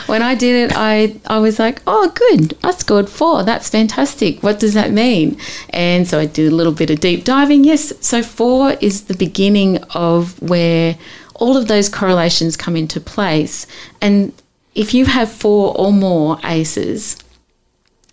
when 0.08 0.22
I 0.22 0.34
did 0.34 0.70
it, 0.70 0.76
I, 0.76 1.14
I 1.26 1.38
was 1.38 1.58
like, 1.58 1.82
oh, 1.86 2.10
good, 2.14 2.56
I 2.64 2.70
scored 2.70 3.10
four. 3.10 3.42
That's 3.42 3.68
fantastic. 3.68 4.42
What 4.42 4.58
does 4.58 4.72
that 4.72 4.92
mean? 4.92 5.38
And 5.70 6.08
so 6.08 6.18
I 6.18 6.24
did 6.24 6.50
a 6.50 6.54
little 6.54 6.72
bit 6.72 6.88
of 6.88 7.00
deep 7.00 7.24
diving. 7.24 7.64
Yes, 7.64 7.92
so 8.00 8.22
four 8.22 8.72
is 8.80 9.04
the 9.04 9.14
beginning 9.14 9.76
of 9.94 10.40
where 10.40 10.96
all 11.34 11.58
of 11.58 11.68
those 11.68 11.90
correlations 11.90 12.56
come 12.56 12.76
into 12.76 12.98
place. 12.98 13.66
And 14.00 14.32
if 14.74 14.94
you 14.94 15.04
have 15.04 15.30
four 15.30 15.76
or 15.76 15.92
more 15.92 16.38
ACEs, 16.44 17.18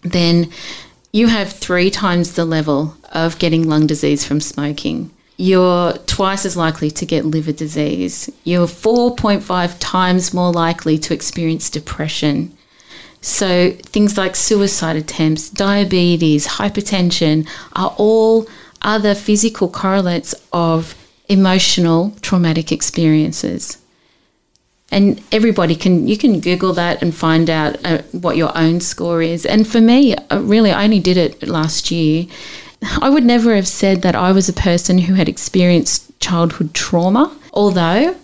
then 0.02 0.52
you 1.14 1.28
have 1.28 1.54
three 1.54 1.90
times 1.90 2.34
the 2.34 2.44
level 2.44 2.98
of 3.14 3.40
getting 3.40 3.70
lung 3.70 3.88
disease 3.88 4.26
from 4.26 4.42
smoking. 4.42 5.10
You're 5.38 5.94
twice 6.06 6.46
as 6.46 6.56
likely 6.56 6.92
to 6.92 7.06
get 7.06 7.26
liver 7.26 7.52
disease. 7.52 8.30
You're 8.44 8.68
4.5 8.68 9.76
times 9.80 10.34
more 10.34 10.52
likely 10.52 10.98
to 11.00 11.14
experience 11.14 11.70
depression. 11.70 12.56
So, 13.22 13.72
things 13.72 14.18
like 14.18 14.36
suicide 14.36 14.98
attempts, 14.98 15.50
diabetes, 15.50 16.46
hypertension 16.46 17.48
are 17.74 17.96
all 17.98 18.48
other 18.82 19.16
physical 19.16 19.70
correlates 19.70 20.36
of 20.52 20.96
emotional 21.30 22.14
traumatic 22.22 22.72
experiences 22.72 23.78
and 24.94 25.22
everybody 25.32 25.76
can 25.76 26.08
you 26.08 26.18
can 26.18 26.40
google 26.40 26.74
that 26.74 27.02
and 27.02 27.16
find 27.16 27.50
out 27.50 27.76
uh, 27.86 27.98
what 28.12 28.38
your 28.38 28.56
own 28.58 28.80
score 28.80 29.22
is 29.22 29.46
and 29.46 29.68
for 29.68 29.82
me 29.82 30.16
uh, 30.16 30.40
really 30.42 30.72
i 30.72 30.84
only 30.84 31.00
did 31.00 31.18
it 31.18 31.42
last 31.48 31.90
year 31.90 32.26
i 33.02 33.10
would 33.10 33.24
never 33.24 33.56
have 33.56 33.68
said 33.68 34.02
that 34.02 34.16
i 34.16 34.32
was 34.32 34.50
a 34.50 34.54
person 34.54 34.98
who 34.98 35.14
had 35.14 35.30
experienced 35.30 36.18
childhood 36.20 36.74
trauma 36.74 37.36
although 37.54 38.16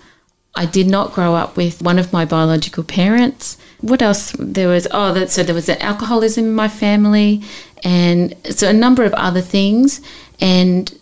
i 0.56 0.66
did 0.66 0.88
not 0.88 1.14
grow 1.14 1.36
up 1.36 1.58
with 1.58 1.82
one 1.82 2.00
of 2.00 2.14
my 2.14 2.26
biological 2.26 2.84
parents 2.84 3.58
what 3.82 4.02
else 4.02 4.34
there 4.40 4.68
was 4.68 4.88
oh 4.92 5.14
that 5.14 5.30
so 5.30 5.44
there 5.44 5.56
was 5.56 5.70
alcoholism 5.70 6.46
in 6.46 6.54
my 6.54 6.68
family 6.68 7.42
and 7.84 8.36
so 8.50 8.68
a 8.68 8.74
number 8.74 9.04
of 9.04 9.14
other 9.14 9.42
things 9.42 10.02
and 10.42 10.98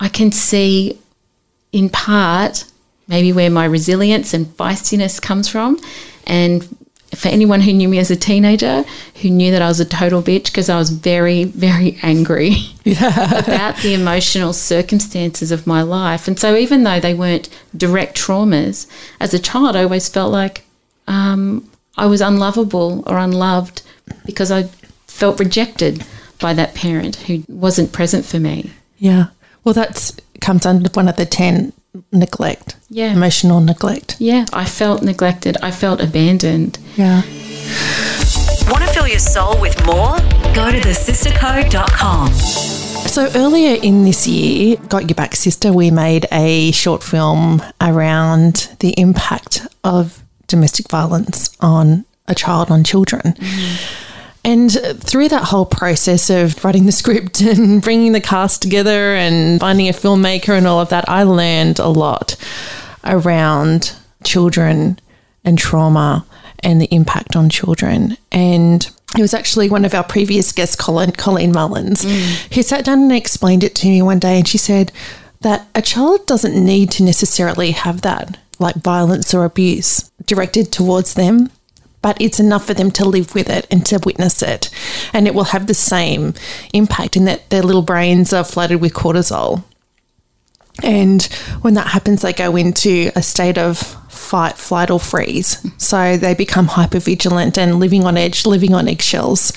i 0.00 0.08
can 0.08 0.32
see 0.32 0.98
in 1.72 1.88
part 1.88 2.64
maybe 3.08 3.32
where 3.32 3.50
my 3.50 3.64
resilience 3.64 4.34
and 4.34 4.46
feistiness 4.46 5.20
comes 5.20 5.48
from. 5.48 5.78
And 6.26 6.62
for 7.16 7.28
anyone 7.28 7.60
who 7.60 7.72
knew 7.72 7.88
me 7.88 7.98
as 7.98 8.10
a 8.10 8.16
teenager, 8.16 8.84
who 9.22 9.30
knew 9.30 9.50
that 9.50 9.62
I 9.62 9.68
was 9.68 9.80
a 9.80 9.84
total 9.84 10.22
bitch 10.22 10.46
because 10.46 10.68
I 10.68 10.78
was 10.78 10.90
very, 10.90 11.44
very 11.44 11.98
angry 12.02 12.56
yeah. 12.84 13.38
about 13.44 13.76
the 13.78 13.94
emotional 13.94 14.52
circumstances 14.52 15.50
of 15.50 15.66
my 15.66 15.82
life. 15.82 16.28
And 16.28 16.38
so, 16.38 16.56
even 16.56 16.82
though 16.82 17.00
they 17.00 17.14
weren't 17.14 17.48
direct 17.76 18.16
traumas, 18.16 18.86
as 19.20 19.34
a 19.34 19.38
child, 19.38 19.76
I 19.76 19.82
always 19.82 20.08
felt 20.08 20.32
like 20.32 20.64
um, 21.08 21.68
I 21.96 22.06
was 22.06 22.20
unlovable 22.20 23.02
or 23.06 23.18
unloved 23.18 23.82
because 24.24 24.50
I 24.50 24.64
felt 25.06 25.40
rejected 25.40 26.04
by 26.38 26.52
that 26.54 26.74
parent 26.74 27.16
who 27.16 27.42
wasn't 27.48 27.92
present 27.92 28.24
for 28.24 28.38
me. 28.38 28.72
Yeah. 28.98 29.28
Well, 29.64 29.74
that 29.74 30.20
comes 30.40 30.66
under 30.66 30.90
one 30.90 31.08
of 31.08 31.16
the 31.16 31.26
10 31.26 31.72
neglect. 32.12 32.76
Yeah. 32.88 33.12
Emotional 33.12 33.60
neglect. 33.60 34.16
Yeah. 34.18 34.46
I 34.52 34.64
felt 34.64 35.02
neglected. 35.02 35.56
I 35.62 35.70
felt 35.70 36.00
abandoned. 36.00 36.78
Yeah. 36.96 37.22
Want 38.68 38.84
to 38.84 38.90
fill 38.92 39.06
your 39.08 39.18
soul 39.18 39.60
with 39.60 39.76
more? 39.86 40.16
Go 40.54 40.70
to 40.70 40.80
thesistercode.com. 40.80 42.32
So 42.32 43.30
earlier 43.34 43.80
in 43.82 44.04
this 44.04 44.26
year, 44.26 44.76
Got 44.88 45.08
Your 45.08 45.14
Back 45.14 45.36
Sister, 45.36 45.72
we 45.72 45.90
made 45.90 46.26
a 46.32 46.72
short 46.72 47.02
film 47.02 47.62
around 47.80 48.74
the 48.80 48.90
impact 48.98 49.66
of 49.84 50.22
domestic 50.48 50.88
violence 50.90 51.56
on 51.60 52.04
a 52.28 52.34
child, 52.34 52.70
on 52.70 52.84
children. 52.84 53.22
Mm. 53.22 54.05
And 54.46 54.70
through 55.00 55.28
that 55.30 55.42
whole 55.42 55.66
process 55.66 56.30
of 56.30 56.64
writing 56.64 56.86
the 56.86 56.92
script 56.92 57.40
and 57.42 57.82
bringing 57.82 58.12
the 58.12 58.20
cast 58.20 58.62
together 58.62 59.16
and 59.16 59.58
finding 59.58 59.88
a 59.88 59.92
filmmaker 59.92 60.56
and 60.56 60.68
all 60.68 60.80
of 60.80 60.88
that, 60.90 61.08
I 61.08 61.24
learned 61.24 61.80
a 61.80 61.88
lot 61.88 62.36
around 63.04 63.92
children 64.22 65.00
and 65.44 65.58
trauma 65.58 66.24
and 66.60 66.80
the 66.80 66.92
impact 66.94 67.34
on 67.34 67.50
children. 67.50 68.16
And 68.30 68.88
it 69.18 69.20
was 69.20 69.34
actually 69.34 69.68
one 69.68 69.84
of 69.84 69.94
our 69.94 70.04
previous 70.04 70.52
guests, 70.52 70.76
Colleen, 70.76 71.10
Colleen 71.10 71.50
Mullins, 71.50 72.04
mm. 72.04 72.54
who 72.54 72.62
sat 72.62 72.84
down 72.84 73.00
and 73.00 73.12
explained 73.12 73.64
it 73.64 73.74
to 73.76 73.88
me 73.88 74.00
one 74.00 74.20
day. 74.20 74.38
And 74.38 74.46
she 74.46 74.58
said 74.58 74.92
that 75.40 75.66
a 75.74 75.82
child 75.82 76.24
doesn't 76.26 76.54
need 76.54 76.92
to 76.92 77.02
necessarily 77.02 77.72
have 77.72 78.02
that, 78.02 78.38
like 78.60 78.76
violence 78.76 79.34
or 79.34 79.44
abuse 79.44 80.08
directed 80.24 80.70
towards 80.70 81.14
them 81.14 81.50
but 82.02 82.20
it's 82.20 82.40
enough 82.40 82.66
for 82.66 82.74
them 82.74 82.90
to 82.92 83.04
live 83.04 83.34
with 83.34 83.48
it 83.50 83.66
and 83.70 83.84
to 83.86 84.00
witness 84.04 84.42
it. 84.42 84.70
And 85.12 85.26
it 85.26 85.34
will 85.34 85.44
have 85.44 85.66
the 85.66 85.74
same 85.74 86.34
impact 86.72 87.16
in 87.16 87.24
that 87.24 87.50
their 87.50 87.62
little 87.62 87.82
brains 87.82 88.32
are 88.32 88.44
flooded 88.44 88.80
with 88.80 88.94
cortisol. 88.94 89.64
And 90.82 91.22
when 91.62 91.74
that 91.74 91.88
happens, 91.88 92.22
they 92.22 92.32
go 92.32 92.54
into 92.56 93.10
a 93.16 93.22
state 93.22 93.58
of 93.58 93.78
fight, 94.10 94.56
flight, 94.56 94.90
or 94.90 95.00
freeze. 95.00 95.64
So 95.78 96.16
they 96.16 96.34
become 96.34 96.66
hyper 96.66 96.98
vigilant 96.98 97.56
and 97.56 97.80
living 97.80 98.04
on 98.04 98.16
edge, 98.16 98.44
living 98.44 98.74
on 98.74 98.88
eggshells. 98.88 99.52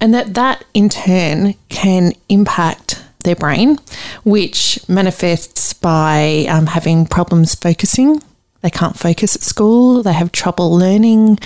And 0.00 0.14
that, 0.14 0.34
that 0.34 0.64
in 0.74 0.88
turn 0.88 1.54
can 1.68 2.12
impact 2.28 3.02
their 3.24 3.36
brain, 3.36 3.78
which 4.24 4.80
manifests 4.88 5.72
by 5.72 6.46
um, 6.48 6.66
having 6.66 7.06
problems 7.06 7.54
focusing, 7.54 8.22
they 8.62 8.70
can't 8.70 8.98
focus 8.98 9.36
at 9.36 9.42
school. 9.42 10.02
They 10.02 10.12
have 10.12 10.32
trouble 10.32 10.76
learning. 10.76 11.38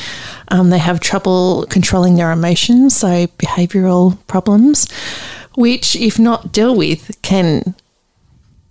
Um, 0.49 0.71
they 0.71 0.79
have 0.79 1.01
trouble 1.01 1.67
controlling 1.69 2.17
their 2.17 2.31
emotions, 2.31 2.97
so 2.97 3.27
behavioural 3.27 4.19
problems, 4.27 4.91
which, 5.55 5.97
if 5.97 6.19
not 6.19 6.53
dealt 6.53 6.77
with, 6.77 7.21
can 7.23 7.75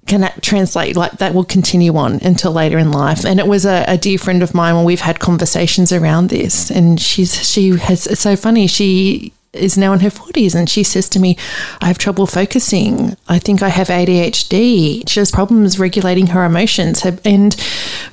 can 0.07 0.31
translate 0.41 0.95
like 0.95 1.13
that 1.13 1.33
will 1.33 1.43
continue 1.43 1.95
on 1.97 2.19
until 2.21 2.51
later 2.51 2.77
in 2.77 2.91
life. 2.91 3.25
And 3.25 3.39
it 3.39 3.47
was 3.47 3.65
a, 3.65 3.83
a, 3.87 3.97
dear 3.97 4.19
friend 4.19 4.43
of 4.43 4.53
mine 4.53 4.75
when 4.75 4.85
we've 4.85 5.01
had 5.01 5.19
conversations 5.19 5.91
around 5.91 6.29
this, 6.29 6.69
and 6.69 7.01
she's 7.01 7.49
she 7.49 7.69
has 7.77 8.05
it's 8.05 8.21
so 8.21 8.35
funny. 8.35 8.67
She 8.67 9.33
is 9.55 9.77
now 9.77 9.93
in 9.93 9.99
her 9.99 10.09
40s 10.09 10.55
and 10.55 10.69
she 10.69 10.83
says 10.83 11.09
to 11.09 11.19
me, 11.19 11.37
I 11.81 11.87
have 11.87 11.97
trouble 11.97 12.27
focusing. 12.27 13.15
I 13.27 13.39
think 13.39 13.61
I 13.61 13.69
have 13.69 13.87
ADHD. 13.87 15.07
She 15.07 15.19
has 15.19 15.31
problems 15.31 15.79
regulating 15.79 16.27
her 16.27 16.43
emotions. 16.43 17.03
And, 17.23 17.55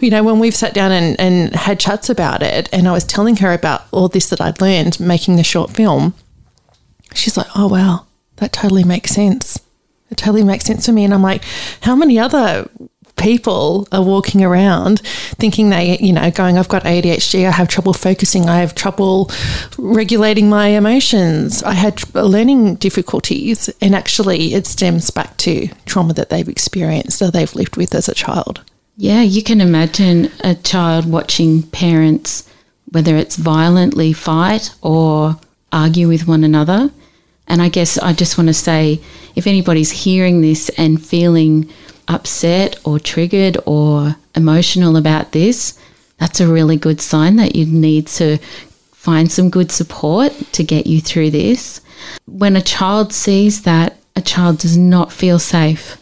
you 0.00 0.10
know, 0.10 0.22
when 0.22 0.38
we've 0.38 0.54
sat 0.54 0.74
down 0.74 0.92
and, 0.92 1.18
and 1.20 1.54
had 1.54 1.80
chats 1.80 2.08
about 2.08 2.42
it, 2.42 2.68
and 2.72 2.88
I 2.88 2.92
was 2.92 3.04
telling 3.04 3.36
her 3.36 3.52
about 3.52 3.82
all 3.90 4.08
this 4.08 4.28
that 4.30 4.40
I'd 4.40 4.60
learned 4.60 5.00
making 5.00 5.36
the 5.36 5.44
short 5.44 5.70
film, 5.70 6.14
she's 7.14 7.36
like, 7.36 7.48
oh, 7.56 7.68
wow, 7.68 8.06
that 8.36 8.52
totally 8.52 8.84
makes 8.84 9.12
sense. 9.12 9.60
It 10.10 10.18
totally 10.18 10.44
makes 10.44 10.64
sense 10.64 10.84
to 10.86 10.92
me. 10.92 11.04
And 11.04 11.14
I'm 11.14 11.22
like, 11.22 11.42
how 11.80 11.96
many 11.96 12.18
other 12.18 12.68
people 13.16 13.86
are 13.92 14.02
walking 14.02 14.42
around 14.42 15.00
thinking 15.00 15.70
they, 15.70 15.98
you 15.98 16.12
know, 16.12 16.30
going, 16.30 16.58
I've 16.58 16.68
got 16.68 16.84
ADHD, 16.84 17.46
I 17.46 17.50
have 17.50 17.68
trouble 17.68 17.92
focusing, 17.92 18.48
I 18.48 18.58
have 18.58 18.74
trouble 18.74 19.30
regulating 19.78 20.48
my 20.48 20.68
emotions, 20.68 21.62
I 21.62 21.74
had 21.74 22.02
learning 22.14 22.76
difficulties. 22.76 23.68
And 23.80 23.94
actually, 23.94 24.54
it 24.54 24.66
stems 24.66 25.10
back 25.10 25.36
to 25.38 25.68
trauma 25.86 26.14
that 26.14 26.30
they've 26.30 26.48
experienced 26.48 27.22
or 27.22 27.30
they've 27.30 27.54
lived 27.54 27.76
with 27.76 27.94
as 27.94 28.08
a 28.08 28.14
child. 28.14 28.62
Yeah, 28.96 29.22
you 29.22 29.42
can 29.42 29.60
imagine 29.60 30.30
a 30.44 30.54
child 30.54 31.10
watching 31.10 31.62
parents, 31.62 32.48
whether 32.90 33.16
it's 33.16 33.36
violently 33.36 34.12
fight 34.12 34.74
or 34.82 35.38
argue 35.72 36.08
with 36.08 36.28
one 36.28 36.44
another. 36.44 36.90
And 37.48 37.62
I 37.62 37.68
guess 37.68 37.98
I 37.98 38.12
just 38.12 38.38
want 38.38 38.48
to 38.48 38.54
say 38.54 39.00
if 39.34 39.46
anybody's 39.46 39.90
hearing 39.90 40.40
this 40.40 40.68
and 40.76 41.04
feeling 41.04 41.70
upset 42.08 42.76
or 42.84 42.98
triggered 42.98 43.56
or 43.66 44.16
emotional 44.34 44.96
about 44.96 45.32
this, 45.32 45.78
that's 46.18 46.40
a 46.40 46.46
really 46.46 46.76
good 46.76 47.00
sign 47.00 47.36
that 47.36 47.56
you 47.56 47.66
need 47.66 48.06
to 48.06 48.38
find 48.92 49.30
some 49.30 49.50
good 49.50 49.72
support 49.72 50.32
to 50.52 50.62
get 50.62 50.86
you 50.86 51.00
through 51.00 51.30
this. 51.30 51.80
When 52.26 52.56
a 52.56 52.62
child 52.62 53.12
sees 53.12 53.62
that, 53.62 53.96
a 54.14 54.20
child 54.20 54.58
does 54.58 54.76
not 54.76 55.12
feel 55.12 55.38
safe. 55.38 55.96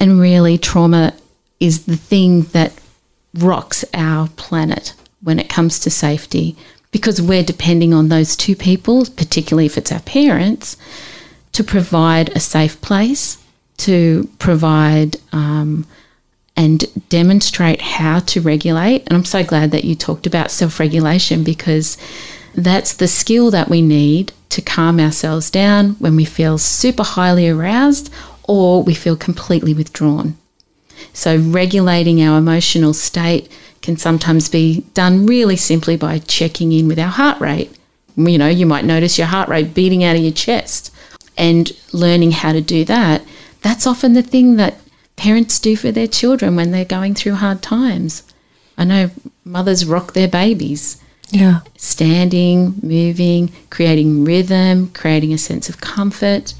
And 0.00 0.20
really, 0.20 0.56
trauma 0.58 1.12
is 1.60 1.86
the 1.86 1.96
thing 1.96 2.42
that 2.52 2.72
rocks 3.34 3.84
our 3.94 4.28
planet 4.28 4.94
when 5.22 5.38
it 5.38 5.48
comes 5.48 5.78
to 5.80 5.90
safety 5.90 6.56
because 6.90 7.20
we're 7.20 7.42
depending 7.42 7.92
on 7.92 8.08
those 8.08 8.36
two 8.36 8.54
people, 8.54 9.04
particularly 9.16 9.66
if 9.66 9.76
it's 9.76 9.90
our 9.90 10.00
parents, 10.00 10.76
to 11.52 11.64
provide 11.64 12.28
a 12.30 12.40
safe 12.40 12.80
place 12.80 13.43
to 13.78 14.28
provide 14.38 15.16
um, 15.32 15.86
and 16.56 16.84
demonstrate 17.08 17.80
how 17.80 18.20
to 18.20 18.40
regulate. 18.40 19.02
And 19.06 19.14
I'm 19.16 19.24
so 19.24 19.42
glad 19.44 19.70
that 19.72 19.84
you 19.84 19.94
talked 19.94 20.26
about 20.26 20.50
self 20.50 20.78
regulation 20.80 21.44
because 21.44 21.96
That's 22.54 22.94
the 22.94 23.08
skill 23.08 23.50
that 23.50 23.68
we 23.68 23.82
need 23.82 24.32
to 24.50 24.62
calm 24.62 25.00
ourselves 25.00 25.50
down 25.50 25.90
when 25.98 26.14
we 26.14 26.24
feel 26.24 26.58
super 26.58 27.02
highly 27.02 27.48
aroused 27.48 28.12
or 28.44 28.82
we 28.82 28.94
feel 28.94 29.16
completely 29.16 29.74
withdrawn. 29.74 30.36
So, 31.12 31.36
regulating 31.36 32.22
our 32.22 32.38
emotional 32.38 32.94
state 32.94 33.50
can 33.82 33.96
sometimes 33.96 34.48
be 34.48 34.84
done 34.94 35.26
really 35.26 35.56
simply 35.56 35.96
by 35.96 36.18
checking 36.20 36.72
in 36.72 36.86
with 36.88 36.98
our 36.98 37.10
heart 37.10 37.40
rate. 37.40 37.76
You 38.16 38.38
know, 38.38 38.48
you 38.48 38.66
might 38.66 38.84
notice 38.84 39.18
your 39.18 39.26
heart 39.26 39.48
rate 39.48 39.74
beating 39.74 40.04
out 40.04 40.16
of 40.16 40.22
your 40.22 40.32
chest 40.32 40.94
and 41.36 41.72
learning 41.92 42.30
how 42.30 42.52
to 42.52 42.60
do 42.60 42.84
that. 42.84 43.22
That's 43.64 43.86
often 43.86 44.12
the 44.12 44.22
thing 44.22 44.56
that 44.56 44.74
parents 45.16 45.58
do 45.58 45.74
for 45.74 45.90
their 45.90 46.06
children 46.06 46.54
when 46.54 46.70
they're 46.70 46.84
going 46.84 47.14
through 47.14 47.36
hard 47.36 47.62
times. 47.62 48.22
I 48.76 48.84
know 48.84 49.10
mothers 49.42 49.86
rock 49.86 50.12
their 50.12 50.28
babies 50.28 50.98
Yeah. 51.30 51.60
standing, 51.78 52.74
moving, 52.82 53.50
creating 53.70 54.22
rhythm, 54.24 54.90
creating 54.92 55.32
a 55.32 55.38
sense 55.38 55.70
of 55.70 55.80
comfort. 55.80 56.52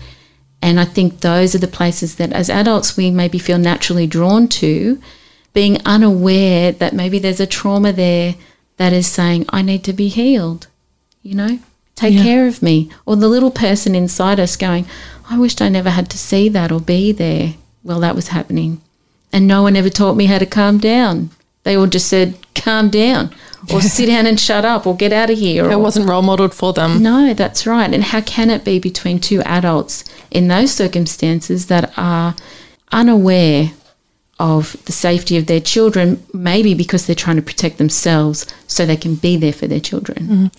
And 0.62 0.80
I 0.80 0.86
think 0.86 1.20
those 1.20 1.54
are 1.54 1.58
the 1.58 1.68
places 1.68 2.14
that 2.14 2.32
as 2.32 2.48
adults 2.48 2.96
we 2.96 3.10
maybe 3.10 3.38
feel 3.38 3.58
naturally 3.58 4.06
drawn 4.06 4.48
to, 4.60 4.98
being 5.52 5.78
unaware 5.84 6.72
that 6.72 6.94
maybe 6.94 7.18
there's 7.18 7.38
a 7.40 7.46
trauma 7.46 7.92
there 7.92 8.34
that 8.78 8.94
is 8.94 9.06
saying, 9.06 9.44
I 9.50 9.60
need 9.60 9.84
to 9.84 9.92
be 9.92 10.08
healed, 10.08 10.68
you 11.22 11.34
know, 11.34 11.58
take 11.96 12.14
Yeah. 12.14 12.22
care 12.22 12.46
of 12.48 12.62
me. 12.62 12.88
Or 13.04 13.14
the 13.16 13.28
little 13.28 13.50
person 13.50 13.94
inside 13.94 14.40
us 14.40 14.56
going, 14.56 14.86
I 15.30 15.38
wished 15.38 15.62
I 15.62 15.68
never 15.68 15.90
had 15.90 16.10
to 16.10 16.18
see 16.18 16.48
that 16.50 16.70
or 16.72 16.80
be 16.80 17.12
there. 17.12 17.54
Well, 17.82 18.00
that 18.00 18.14
was 18.14 18.28
happening. 18.28 18.80
And 19.32 19.46
no 19.46 19.62
one 19.62 19.76
ever 19.76 19.90
taught 19.90 20.16
me 20.16 20.26
how 20.26 20.38
to 20.38 20.46
calm 20.46 20.78
down. 20.78 21.30
They 21.64 21.76
all 21.76 21.86
just 21.86 22.08
said, 22.08 22.36
calm 22.54 22.90
down, 22.90 23.34
or 23.72 23.80
sit 23.80 24.06
down 24.06 24.26
and 24.26 24.38
shut 24.38 24.64
up, 24.66 24.86
or 24.86 24.94
get 24.94 25.12
out 25.12 25.30
of 25.30 25.38
here. 25.38 25.64
It 25.70 25.74
or- 25.74 25.78
wasn't 25.78 26.08
role 26.08 26.22
modeled 26.22 26.54
for 26.54 26.72
them. 26.74 27.02
no, 27.02 27.32
that's 27.34 27.66
right. 27.66 27.92
And 27.92 28.04
how 28.04 28.20
can 28.20 28.50
it 28.50 28.64
be 28.64 28.78
between 28.78 29.18
two 29.18 29.40
adults 29.42 30.04
in 30.30 30.48
those 30.48 30.72
circumstances 30.72 31.66
that 31.66 31.92
are 31.96 32.34
unaware 32.92 33.70
of 34.40 34.76
the 34.86 34.92
safety 34.92 35.36
of 35.36 35.46
their 35.46 35.60
children, 35.60 36.20
maybe 36.32 36.74
because 36.74 37.06
they're 37.06 37.14
trying 37.14 37.36
to 37.36 37.42
protect 37.42 37.78
themselves 37.78 38.46
so 38.66 38.84
they 38.84 38.96
can 38.96 39.14
be 39.14 39.36
there 39.36 39.52
for 39.52 39.68
their 39.68 39.80
children? 39.80 40.50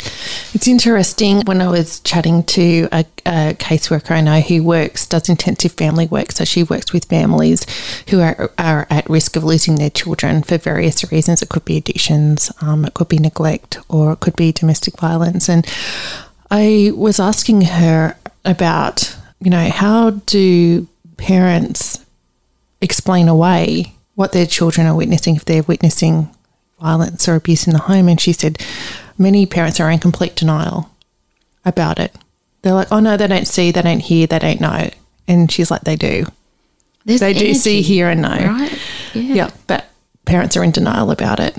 It's 0.54 0.68
interesting 0.68 1.42
when 1.42 1.62
I 1.62 1.68
was 1.68 2.00
chatting 2.00 2.44
to 2.44 2.88
a, 2.94 3.06
a 3.26 3.54
caseworker 3.56 4.12
I 4.12 4.22
know 4.22 4.40
who 4.40 4.64
works, 4.64 5.06
does 5.06 5.28
intensive 5.28 5.74
family 5.74 6.08
work. 6.08 6.32
So 6.32 6.46
she 6.46 6.64
works 6.64 6.94
with 6.94 7.06
families 7.06 7.66
who 8.10 8.22
are, 8.22 8.50
are 8.58 8.88
at 8.90 9.10
risk 9.10 9.36
of 9.36 9.44
losing 9.44 9.76
their 9.76 9.90
children 9.90 10.42
for 10.44 10.58
various 10.58 11.12
reasons. 11.12 11.42
It 11.42 11.50
could 11.50 11.66
be 11.66 11.78
addictions, 11.78 12.52
um, 12.62 12.86
it 12.86 12.94
could 12.94 13.10
be 13.10 13.18
neglect, 13.18 13.78
or 13.90 14.14
it 14.14 14.22
could 14.22 14.38
be 14.38 14.54
domestic 14.54 14.98
violence. 15.00 15.50
And 15.50 15.68
I 16.50 16.92
was 16.96 17.20
asking 17.20 17.64
her 17.64 18.16
about, 18.46 19.18
you 19.42 19.50
know, 19.50 19.70
how 19.70 20.12
do 20.12 20.88
parents 21.18 22.05
explain 22.86 23.28
away 23.28 23.94
what 24.16 24.32
their 24.32 24.46
children 24.46 24.88
are 24.88 24.96
witnessing 24.96 25.36
if 25.36 25.44
they're 25.46 25.64
witnessing 25.64 26.30
violence 26.80 27.28
or 27.28 27.36
abuse 27.36 27.68
in 27.68 27.74
the 27.74 27.80
home. 27.80 28.08
And 28.08 28.20
she 28.22 28.32
said 28.32 28.62
many 29.18 29.46
parents 29.46 29.80
are 29.80 29.92
in 29.92 30.00
complete 30.00 30.36
denial 30.36 30.90
about 31.66 32.00
it. 32.00 32.16
They're 32.62 32.74
like, 32.74 32.92
oh 32.92 33.00
no, 33.00 33.18
they 33.18 33.28
don't 33.28 33.48
see, 33.48 33.72
they 33.72 33.82
don't 33.82 34.00
hear, 34.00 34.26
they 34.28 34.40
don't 34.40 34.62
know. 34.62 34.90
And 35.28 35.52
she's 35.52 35.70
like, 35.70 35.82
they 35.82 35.96
do. 35.98 36.26
There's 37.06 37.20
They 37.20 37.34
do 37.34 37.54
see, 37.54 37.82
hear, 37.82 38.10
and 38.10 38.22
know. 38.22 38.30
Right? 38.30 38.80
Yeah. 39.14 39.34
Yeah, 39.34 39.50
but 39.68 39.86
parents 40.26 40.58
are 40.58 40.64
in 40.64 40.72
denial 40.72 41.12
about 41.12 41.40
it. 41.40 41.56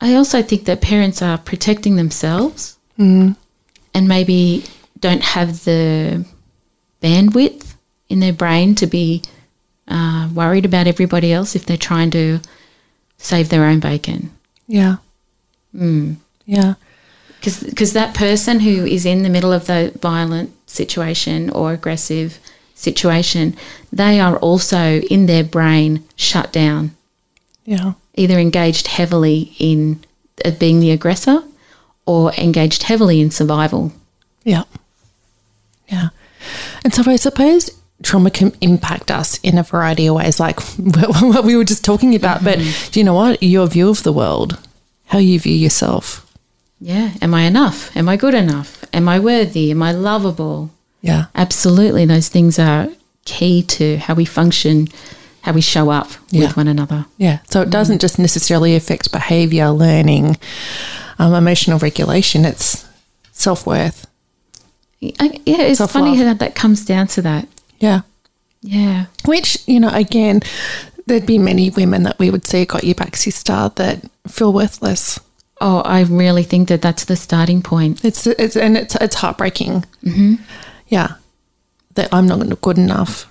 I 0.00 0.14
also 0.14 0.42
think 0.42 0.64
that 0.64 0.80
parents 0.80 1.22
are 1.22 1.38
protecting 1.38 1.96
themselves 1.96 2.76
Mm. 2.98 3.36
and 3.94 4.08
maybe 4.08 4.64
don't 4.98 5.22
have 5.22 5.64
the 5.64 6.24
bandwidth 7.00 7.74
in 8.08 8.18
their 8.18 8.32
brain 8.32 8.74
to 8.76 8.86
be 8.88 9.22
uh, 9.88 10.28
worried 10.34 10.64
about 10.64 10.86
everybody 10.86 11.32
else 11.32 11.56
if 11.56 11.66
they're 11.66 11.76
trying 11.76 12.10
to 12.10 12.40
save 13.18 13.48
their 13.48 13.64
own 13.64 13.80
bacon. 13.80 14.30
Yeah. 14.66 14.96
Hmm. 15.72 16.14
Yeah. 16.46 16.74
Because 17.40 17.92
that 17.92 18.14
person 18.14 18.60
who 18.60 18.84
is 18.84 19.06
in 19.06 19.22
the 19.22 19.28
middle 19.28 19.52
of 19.52 19.66
the 19.66 19.92
violent 20.02 20.52
situation 20.68 21.50
or 21.50 21.72
aggressive 21.72 22.38
situation, 22.74 23.56
they 23.92 24.20
are 24.20 24.36
also 24.38 25.00
in 25.00 25.26
their 25.26 25.44
brain 25.44 26.04
shut 26.16 26.52
down, 26.52 26.94
Yeah. 27.64 27.92
either 28.14 28.38
engaged 28.38 28.88
heavily 28.88 29.54
in 29.58 30.04
uh, 30.44 30.50
being 30.52 30.80
the 30.80 30.90
aggressor 30.90 31.42
or 32.06 32.32
engaged 32.34 32.82
heavily 32.84 33.20
in 33.20 33.30
survival. 33.30 33.92
Yeah. 34.44 34.64
Yeah. 35.88 36.08
And 36.84 36.92
so 36.94 37.02
I 37.10 37.16
suppose 37.16 37.70
trauma 38.02 38.30
can 38.30 38.52
impact 38.60 39.10
us 39.10 39.38
in 39.42 39.58
a 39.58 39.62
variety 39.62 40.06
of 40.06 40.14
ways, 40.16 40.38
like 40.38 40.60
what 40.78 41.44
we 41.44 41.56
were 41.56 41.64
just 41.64 41.84
talking 41.84 42.14
about. 42.14 42.44
But 42.44 42.58
do 42.92 43.00
you 43.00 43.04
know 43.04 43.14
what? 43.14 43.42
Your 43.42 43.66
view 43.66 43.88
of 43.88 44.02
the 44.02 44.12
world, 44.12 44.58
how 45.06 45.18
you 45.18 45.38
view 45.40 45.54
yourself. 45.54 46.24
Yeah. 46.80 47.12
Am 47.20 47.34
I 47.34 47.42
enough? 47.42 47.94
Am 47.96 48.08
I 48.08 48.16
good 48.16 48.34
enough? 48.34 48.84
Am 48.92 49.08
I 49.08 49.18
worthy? 49.18 49.70
Am 49.72 49.82
I 49.82 49.90
lovable? 49.92 50.70
Yeah. 51.00 51.26
Absolutely. 51.34 52.06
Those 52.06 52.28
things 52.28 52.58
are 52.58 52.88
key 53.24 53.62
to 53.64 53.96
how 53.98 54.14
we 54.14 54.24
function, 54.24 54.86
how 55.42 55.52
we 55.52 55.60
show 55.60 55.90
up 55.90 56.08
Yeah. 56.30 56.46
with 56.46 56.56
one 56.56 56.68
another. 56.68 57.04
Yeah. 57.16 57.40
So 57.50 57.62
it 57.62 57.70
doesn't 57.70 58.00
just 58.00 58.18
necessarily 58.18 58.76
affect 58.76 59.10
behavior, 59.10 59.70
learning, 59.70 60.36
um, 61.18 61.34
emotional 61.34 61.78
regulation. 61.80 62.44
It's 62.44 62.86
self 63.32 63.66
worth. 63.66 64.06
Yeah, 65.00 65.12
it's 65.44 65.78
Self-love. 65.78 65.90
funny 65.90 66.16
how 66.16 66.32
that 66.34 66.54
comes 66.54 66.84
down 66.84 67.06
to 67.08 67.22
that. 67.22 67.46
Yeah. 67.78 68.00
Yeah. 68.62 69.06
Which, 69.24 69.58
you 69.66 69.80
know, 69.80 69.90
again, 69.90 70.40
there'd 71.06 71.26
be 71.26 71.38
many 71.38 71.70
women 71.70 72.02
that 72.04 72.18
we 72.18 72.30
would 72.30 72.46
see 72.46 72.64
got 72.64 72.84
your 72.84 72.94
back 72.94 73.16
sister 73.16 73.70
that 73.76 74.04
feel 74.26 74.52
worthless. 74.52 75.18
Oh, 75.60 75.80
I 75.80 76.02
really 76.02 76.42
think 76.44 76.68
that 76.68 76.82
that's 76.82 77.04
the 77.06 77.16
starting 77.16 77.62
point. 77.62 78.04
It's, 78.04 78.26
it's 78.26 78.56
and 78.56 78.76
it's, 78.76 78.94
it's 78.96 79.14
heartbreaking. 79.16 79.84
Mm-hmm. 80.04 80.34
Yeah. 80.88 81.14
That 81.94 82.12
I'm 82.12 82.26
not 82.26 82.60
good 82.60 82.78
enough. 82.78 83.26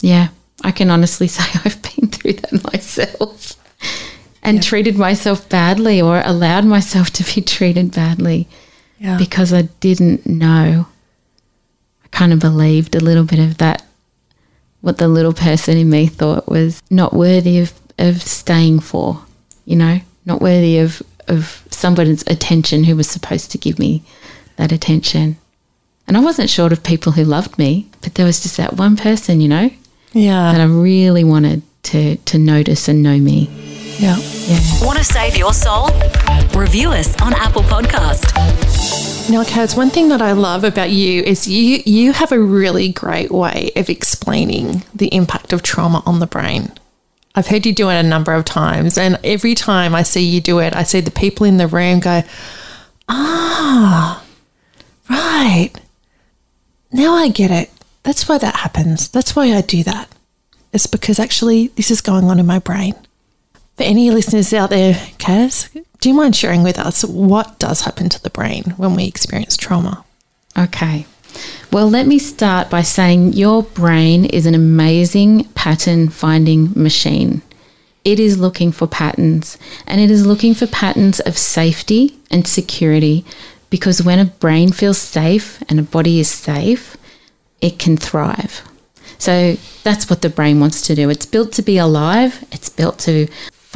Yeah, 0.00 0.28
I 0.64 0.72
can 0.72 0.90
honestly 0.90 1.28
say 1.28 1.44
I've 1.64 1.80
been 1.82 2.08
through 2.08 2.34
that 2.34 2.64
myself 2.72 3.54
and 4.42 4.62
treated 4.62 4.96
myself 4.96 5.48
badly 5.48 6.00
or 6.00 6.20
allowed 6.24 6.64
myself 6.64 7.10
to 7.10 7.34
be 7.34 7.40
treated 7.40 7.92
badly 7.92 8.46
Yeah. 8.98 9.16
because 9.18 9.52
I 9.52 9.62
didn't 9.80 10.26
know. 10.26 10.86
I 12.06 12.16
kind 12.16 12.32
of 12.32 12.38
believed 12.38 12.94
a 12.94 13.00
little 13.00 13.24
bit 13.24 13.38
of 13.38 13.58
that, 13.58 13.84
what 14.80 14.98
the 14.98 15.08
little 15.08 15.32
person 15.32 15.76
in 15.76 15.90
me 15.90 16.06
thought 16.06 16.48
was 16.48 16.82
not 16.90 17.12
worthy 17.12 17.58
of, 17.58 17.72
of 17.98 18.22
staying 18.22 18.80
for, 18.80 19.20
you 19.64 19.76
know, 19.76 20.00
not 20.24 20.40
worthy 20.40 20.78
of, 20.78 21.02
of 21.28 21.66
somebody's 21.70 22.26
attention 22.26 22.84
who 22.84 22.96
was 22.96 23.08
supposed 23.08 23.50
to 23.52 23.58
give 23.58 23.78
me 23.78 24.02
that 24.56 24.72
attention. 24.72 25.36
And 26.06 26.16
I 26.16 26.20
wasn't 26.20 26.50
short 26.50 26.72
of 26.72 26.82
people 26.82 27.12
who 27.12 27.24
loved 27.24 27.58
me, 27.58 27.88
but 28.00 28.14
there 28.14 28.26
was 28.26 28.40
just 28.40 28.56
that 28.58 28.74
one 28.74 28.96
person, 28.96 29.40
you 29.40 29.48
know, 29.48 29.70
yeah. 30.12 30.52
that 30.52 30.60
I 30.60 30.64
really 30.64 31.24
wanted 31.24 31.62
to, 31.84 32.16
to 32.16 32.38
notice 32.38 32.88
and 32.88 33.02
know 33.02 33.18
me. 33.18 33.50
Yeah. 33.98 34.16
Yeah. 34.46 34.60
Want 34.82 34.98
to 34.98 35.04
save 35.04 35.36
your 35.36 35.52
soul? 35.52 35.88
Review 36.54 36.90
us 36.90 37.20
on 37.22 37.32
Apple 37.34 37.62
Podcast. 37.62 38.32
Now, 39.30 39.42
Kaz, 39.42 39.76
one 39.76 39.90
thing 39.90 40.08
that 40.08 40.22
I 40.22 40.32
love 40.32 40.64
about 40.64 40.90
you 40.90 41.22
is 41.22 41.48
you 41.48 41.82
you 41.84 42.12
have 42.12 42.30
a 42.30 42.38
really 42.38 42.90
great 42.90 43.30
way 43.30 43.70
of 43.74 43.88
explaining 43.88 44.84
the 44.94 45.08
impact 45.08 45.52
of 45.52 45.62
trauma 45.62 46.02
on 46.06 46.20
the 46.20 46.26
brain. 46.26 46.72
I've 47.34 47.48
heard 47.48 47.66
you 47.66 47.72
do 47.72 47.90
it 47.90 47.96
a 47.96 48.02
number 48.02 48.32
of 48.32 48.44
times, 48.44 48.96
and 48.96 49.18
every 49.24 49.54
time 49.54 49.94
I 49.94 50.02
see 50.02 50.22
you 50.22 50.40
do 50.40 50.58
it, 50.60 50.76
I 50.76 50.84
see 50.84 51.00
the 51.00 51.10
people 51.10 51.44
in 51.44 51.56
the 51.56 51.66
room 51.66 52.00
go, 52.00 52.22
"Ah, 53.08 54.22
right. 55.10 55.72
Now 56.92 57.14
I 57.14 57.28
get 57.28 57.50
it. 57.50 57.70
That's 58.04 58.28
why 58.28 58.38
that 58.38 58.56
happens. 58.56 59.08
That's 59.08 59.34
why 59.34 59.52
I 59.54 59.60
do 59.60 59.82
that. 59.82 60.08
It's 60.72 60.86
because 60.86 61.18
actually 61.18 61.68
this 61.76 61.90
is 61.90 62.00
going 62.00 62.24
on 62.24 62.38
in 62.38 62.46
my 62.46 62.58
brain." 62.58 62.94
For 63.76 63.82
any 63.82 64.10
listeners 64.10 64.54
out 64.54 64.70
there, 64.70 64.94
Kaz, 65.18 65.68
do 66.00 66.08
you 66.08 66.14
mind 66.14 66.34
sharing 66.34 66.62
with 66.62 66.78
us 66.78 67.04
what 67.04 67.58
does 67.58 67.82
happen 67.82 68.08
to 68.08 68.22
the 68.22 68.30
brain 68.30 68.74
when 68.78 68.94
we 68.94 69.04
experience 69.04 69.56
trauma? 69.56 70.02
Okay. 70.56 71.04
Well, 71.70 71.90
let 71.90 72.06
me 72.06 72.18
start 72.18 72.70
by 72.70 72.80
saying 72.80 73.34
your 73.34 73.62
brain 73.62 74.24
is 74.24 74.46
an 74.46 74.54
amazing 74.54 75.44
pattern 75.54 76.08
finding 76.08 76.72
machine. 76.74 77.42
It 78.02 78.18
is 78.18 78.38
looking 78.38 78.72
for 78.72 78.86
patterns 78.86 79.58
and 79.86 80.00
it 80.00 80.10
is 80.10 80.26
looking 80.26 80.54
for 80.54 80.66
patterns 80.68 81.20
of 81.20 81.36
safety 81.36 82.16
and 82.30 82.46
security 82.46 83.26
because 83.68 84.02
when 84.02 84.18
a 84.18 84.24
brain 84.24 84.72
feels 84.72 84.96
safe 84.96 85.62
and 85.68 85.78
a 85.78 85.82
body 85.82 86.18
is 86.18 86.30
safe, 86.30 86.96
it 87.60 87.78
can 87.78 87.98
thrive. 87.98 88.62
So 89.18 89.56
that's 89.82 90.08
what 90.08 90.22
the 90.22 90.30
brain 90.30 90.60
wants 90.60 90.82
to 90.82 90.94
do. 90.94 91.10
It's 91.10 91.26
built 91.26 91.52
to 91.54 91.62
be 91.62 91.78
alive, 91.78 92.42
it's 92.52 92.68
built 92.68 92.98
to 93.00 93.26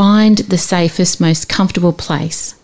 find 0.01 0.39
the 0.39 0.57
safest, 0.59 1.21
most 1.21 1.49
comfortable 1.49 1.93
place. 1.93 2.55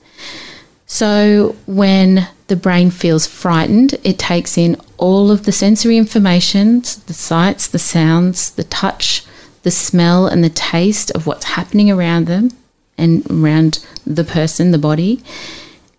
So 0.87 1.55
when 1.67 2.27
the 2.47 2.57
brain 2.57 2.91
feels 2.91 3.27
frightened. 3.27 3.95
It 4.05 4.19
takes 4.19 4.57
in 4.57 4.77
all 4.99 5.31
of 5.31 5.45
the 5.45 5.53
sensory 5.53 5.97
information, 5.97 6.81
the 7.07 7.15
sights, 7.15 7.67
the 7.67 7.79
sounds, 7.79 8.51
the 8.51 8.65
touch, 8.65 9.25
the 9.63 9.71
smell, 9.71 10.27
and 10.27 10.45
the 10.45 10.51
taste 10.51 11.11
of 11.13 11.27
what's 11.27 11.45
happening 11.45 11.91
around 11.91 12.27
them 12.27 12.51
and 12.97 13.29
around 13.31 13.85
the 14.07 14.25
person, 14.25 14.71
the 14.71 14.79
body, 14.79 15.23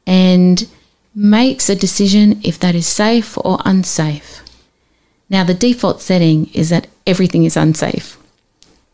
and 0.06 0.68
makes 1.14 1.70
a 1.70 1.76
decision 1.76 2.40
if 2.44 2.58
that 2.60 2.76
is 2.76 2.88
safe 2.88 3.38
or 3.44 3.60
unsafe. 3.66 4.42
Now, 5.30 5.44
the 5.44 5.54
default 5.54 6.02
setting 6.02 6.50
is 6.54 6.70
that 6.70 6.88
everything 7.06 7.44
is 7.44 7.58
unsafe. 7.58 8.18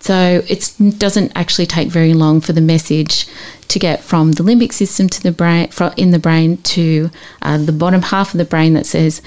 So 0.03 0.43
it 0.49 0.73
doesn't 0.97 1.31
actually 1.33 1.65
take 1.65 1.87
very 1.87 2.13
long 2.13 2.41
for 2.41 2.51
the 2.51 2.59
message 2.59 3.25
to 3.69 3.79
get 3.79 4.03
from 4.03 4.33
the 4.33 4.43
limbic 4.43 4.73
system 4.73 5.07
to 5.07 5.23
the 5.23 5.31
brain, 5.31 5.69
in 5.95 6.11
the 6.11 6.19
brain 6.19 6.57
to 6.57 7.09
uh, 7.41 7.57
the 7.57 7.71
bottom 7.71 8.01
half 8.01 8.33
of 8.33 8.37
the 8.37 8.43
brain 8.43 8.73
that 8.73 8.85
says, 8.85 9.21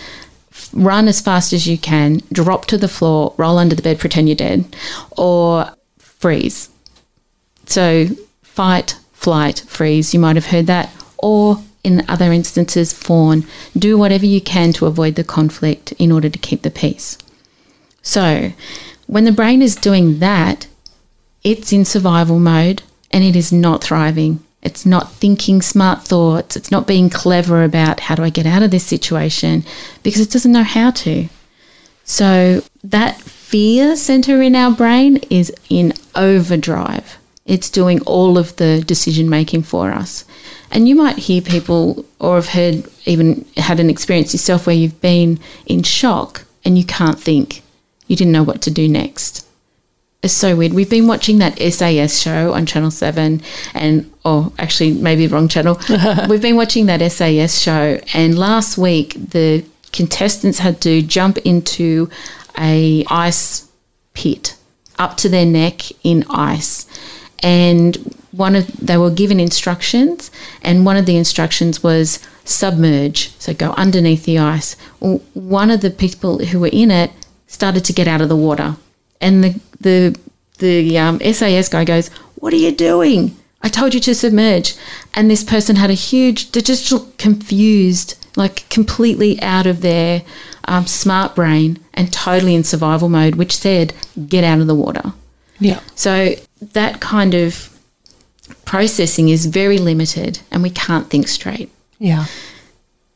run 0.74 1.08
as 1.08 1.22
fast 1.22 1.54
as 1.54 1.66
you 1.66 1.78
can, 1.78 2.20
drop 2.30 2.66
to 2.66 2.76
the 2.76 2.88
floor, 2.88 3.32
roll 3.38 3.56
under 3.56 3.74
the 3.74 3.80
bed, 3.80 3.98
pretend 3.98 4.28
you're 4.28 4.36
dead, 4.36 4.76
or 5.16 5.66
freeze. 5.98 6.68
So 7.64 8.08
fight, 8.42 8.98
flight, 9.14 9.64
freeze. 9.66 10.12
You 10.12 10.20
might 10.20 10.36
have 10.36 10.48
heard 10.48 10.66
that. 10.66 10.90
Or 11.16 11.62
in 11.84 12.04
other 12.06 12.34
instances, 12.34 12.92
fawn. 12.92 13.46
Do 13.78 13.96
whatever 13.96 14.26
you 14.26 14.42
can 14.42 14.74
to 14.74 14.84
avoid 14.84 15.14
the 15.14 15.24
conflict 15.24 15.92
in 15.92 16.12
order 16.12 16.28
to 16.28 16.38
keep 16.38 16.60
the 16.60 16.70
peace. 16.70 17.16
So, 18.02 18.52
when 19.06 19.24
the 19.24 19.32
brain 19.32 19.62
is 19.62 19.76
doing 19.76 20.18
that, 20.18 20.66
it's 21.44 21.72
in 21.72 21.84
survival 21.84 22.38
mode 22.38 22.82
and 23.10 23.22
it 23.22 23.36
is 23.36 23.52
not 23.52 23.82
thriving. 23.82 24.40
It's 24.62 24.84
not 24.84 25.12
thinking 25.12 25.62
smart 25.62 26.02
thoughts. 26.02 26.56
It's 26.56 26.72
not 26.72 26.88
being 26.88 27.08
clever 27.08 27.62
about 27.62 28.00
how 28.00 28.16
do 28.16 28.24
I 28.24 28.30
get 28.30 28.46
out 28.46 28.62
of 28.62 28.72
this 28.72 28.84
situation 28.84 29.64
because 30.02 30.20
it 30.20 30.30
doesn't 30.30 30.50
know 30.50 30.64
how 30.64 30.90
to. 30.90 31.28
So, 32.02 32.62
that 32.82 33.20
fear 33.20 33.96
center 33.96 34.42
in 34.42 34.56
our 34.56 34.72
brain 34.72 35.18
is 35.30 35.52
in 35.68 35.92
overdrive. 36.14 37.18
It's 37.44 37.70
doing 37.70 38.00
all 38.02 38.38
of 38.38 38.56
the 38.56 38.80
decision 38.80 39.30
making 39.30 39.62
for 39.62 39.92
us. 39.92 40.24
And 40.72 40.88
you 40.88 40.96
might 40.96 41.16
hear 41.16 41.40
people 41.40 42.04
or 42.18 42.34
have 42.34 42.48
heard, 42.48 42.84
even 43.04 43.44
had 43.56 43.78
an 43.78 43.88
experience 43.88 44.32
yourself 44.32 44.66
where 44.66 44.74
you've 44.74 45.00
been 45.00 45.38
in 45.66 45.84
shock 45.84 46.44
and 46.64 46.76
you 46.76 46.84
can't 46.84 47.20
think. 47.20 47.62
You 48.06 48.16
didn't 48.16 48.32
know 48.32 48.42
what 48.42 48.62
to 48.62 48.70
do 48.70 48.88
next. 48.88 49.46
It's 50.22 50.34
so 50.34 50.56
weird. 50.56 50.72
We've 50.72 50.90
been 50.90 51.06
watching 51.06 51.38
that 51.38 51.58
SAS 51.58 52.20
show 52.20 52.52
on 52.52 52.66
Channel 52.66 52.90
7 52.90 53.42
and, 53.74 54.12
oh, 54.24 54.52
actually, 54.58 54.92
maybe 54.92 55.26
wrong 55.28 55.46
channel. 55.46 55.78
We've 56.28 56.42
been 56.42 56.56
watching 56.56 56.86
that 56.86 57.00
SAS 57.12 57.60
show, 57.60 58.00
and 58.12 58.38
last 58.38 58.76
week 58.76 59.14
the 59.30 59.64
contestants 59.92 60.58
had 60.58 60.80
to 60.82 61.02
jump 61.02 61.38
into 61.38 62.10
a 62.58 63.04
ice 63.08 63.68
pit 64.14 64.56
up 64.98 65.16
to 65.18 65.28
their 65.28 65.46
neck 65.46 65.82
in 66.04 66.24
ice 66.30 66.86
and 67.42 67.96
one 68.32 68.54
of 68.54 68.66
they 68.78 68.96
were 68.96 69.10
given 69.10 69.38
instructions 69.38 70.30
and 70.62 70.86
one 70.86 70.96
of 70.96 71.06
the 71.06 71.16
instructions 71.16 71.82
was 71.82 72.18
submerge 72.44 73.30
so 73.38 73.52
go 73.52 73.72
underneath 73.72 74.24
the 74.24 74.38
ice 74.38 74.76
well, 75.00 75.20
one 75.34 75.70
of 75.70 75.80
the 75.80 75.90
people 75.90 76.38
who 76.46 76.60
were 76.60 76.70
in 76.72 76.90
it 76.90 77.10
started 77.46 77.84
to 77.84 77.92
get 77.92 78.08
out 78.08 78.20
of 78.20 78.28
the 78.28 78.36
water. 78.36 78.76
And 79.20 79.44
the 79.44 79.60
the 79.80 80.18
the 80.58 80.98
um, 80.98 81.20
SAS 81.20 81.68
guy 81.68 81.84
goes 81.84 82.08
what 82.36 82.52
are 82.52 82.56
you 82.56 82.72
doing? 82.72 83.36
I 83.62 83.68
told 83.68 83.94
you 83.94 84.00
to 84.00 84.14
submerge. 84.14 84.74
And 85.14 85.30
this 85.30 85.42
person 85.42 85.76
had 85.76 85.90
a 85.90 85.94
huge 85.94 86.52
they're 86.52 86.62
just 86.62 87.18
confused 87.18 88.14
like 88.36 88.68
completely 88.68 89.40
out 89.40 89.66
of 89.66 89.80
their 89.80 90.22
um, 90.66 90.86
smart 90.86 91.34
brain 91.34 91.78
and 91.94 92.12
totally 92.12 92.54
in 92.54 92.64
survival 92.64 93.08
mode 93.08 93.36
which 93.36 93.56
said 93.56 93.94
get 94.28 94.44
out 94.44 94.60
of 94.60 94.66
the 94.66 94.74
water. 94.74 95.12
Yeah. 95.58 95.80
So 95.94 96.34
that 96.60 97.00
kind 97.00 97.34
of 97.34 97.76
processing 98.64 99.28
is 99.30 99.46
very 99.46 99.78
limited 99.78 100.40
and 100.50 100.62
we 100.62 100.70
can't 100.70 101.08
think 101.08 101.28
straight. 101.28 101.70
Yeah. 101.98 102.26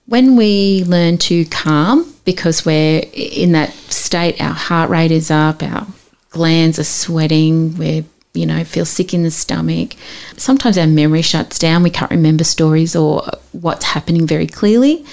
When 0.06 0.36
we 0.36 0.84
learn 0.86 1.18
to 1.18 1.44
calm, 1.46 2.10
because 2.24 2.64
we're 2.64 3.02
in 3.12 3.52
that 3.52 3.70
state, 3.70 4.40
our 4.40 4.52
heart 4.52 4.90
rate 4.90 5.11
is 5.11 5.30
up, 5.30 5.62
our 5.62 5.87
glands 6.30 6.78
are 6.78 6.85
sweating, 6.85 7.76
we're 7.76 8.04
you 8.33 8.46
know, 8.46 8.62
feel 8.62 8.85
sick 8.85 9.12
in 9.12 9.24
the 9.24 9.30
stomach. 9.30 9.94
Sometimes 10.37 10.78
our 10.78 10.87
memory 10.87 11.20
shuts 11.20 11.59
down. 11.59 11.83
We 11.83 11.90
can't 11.90 12.12
remember 12.12 12.44
stories 12.44 12.94
or 12.94 13.24
what's 13.50 13.85
happening 13.85 14.24
very 14.24 14.46
clearly. 14.46 15.04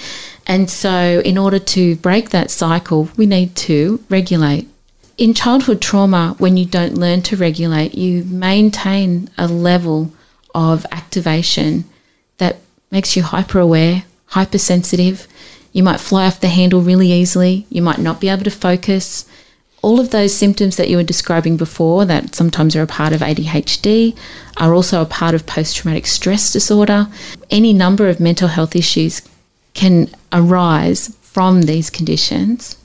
And 0.46 0.70
so, 0.70 1.20
in 1.24 1.36
order 1.36 1.58
to 1.58 1.96
break 1.96 2.30
that 2.30 2.48
cycle, 2.48 3.10
we 3.16 3.26
need 3.26 3.56
to 3.56 4.00
regulate 4.08 4.68
in 5.18 5.34
childhood 5.34 5.82
trauma, 5.82 6.36
when 6.38 6.56
you 6.56 6.64
don't 6.64 6.94
learn 6.94 7.22
to 7.22 7.36
regulate, 7.36 7.94
you 7.94 8.22
maintain 8.24 9.28
a 9.36 9.48
level 9.48 10.12
of 10.54 10.86
activation 10.92 11.84
that 12.38 12.56
makes 12.92 13.16
you 13.16 13.22
hyper 13.24 13.58
aware, 13.58 14.04
hypersensitive. 14.26 15.26
You 15.78 15.84
might 15.84 16.00
fly 16.00 16.26
off 16.26 16.40
the 16.40 16.48
handle 16.48 16.80
really 16.80 17.12
easily. 17.12 17.64
You 17.70 17.82
might 17.82 18.00
not 18.00 18.20
be 18.20 18.28
able 18.28 18.42
to 18.42 18.50
focus. 18.50 19.24
All 19.80 20.00
of 20.00 20.10
those 20.10 20.34
symptoms 20.34 20.74
that 20.74 20.88
you 20.88 20.96
were 20.96 21.04
describing 21.04 21.56
before, 21.56 22.04
that 22.04 22.34
sometimes 22.34 22.74
are 22.74 22.82
a 22.82 22.86
part 22.88 23.12
of 23.12 23.20
ADHD, 23.20 24.18
are 24.56 24.74
also 24.74 25.00
a 25.00 25.06
part 25.06 25.36
of 25.36 25.46
post 25.46 25.76
traumatic 25.76 26.08
stress 26.08 26.52
disorder. 26.52 27.06
Any 27.48 27.72
number 27.72 28.08
of 28.08 28.18
mental 28.18 28.48
health 28.48 28.74
issues 28.74 29.22
can 29.74 30.10
arise 30.32 31.16
from 31.22 31.62
these 31.62 31.90
conditions 31.90 32.76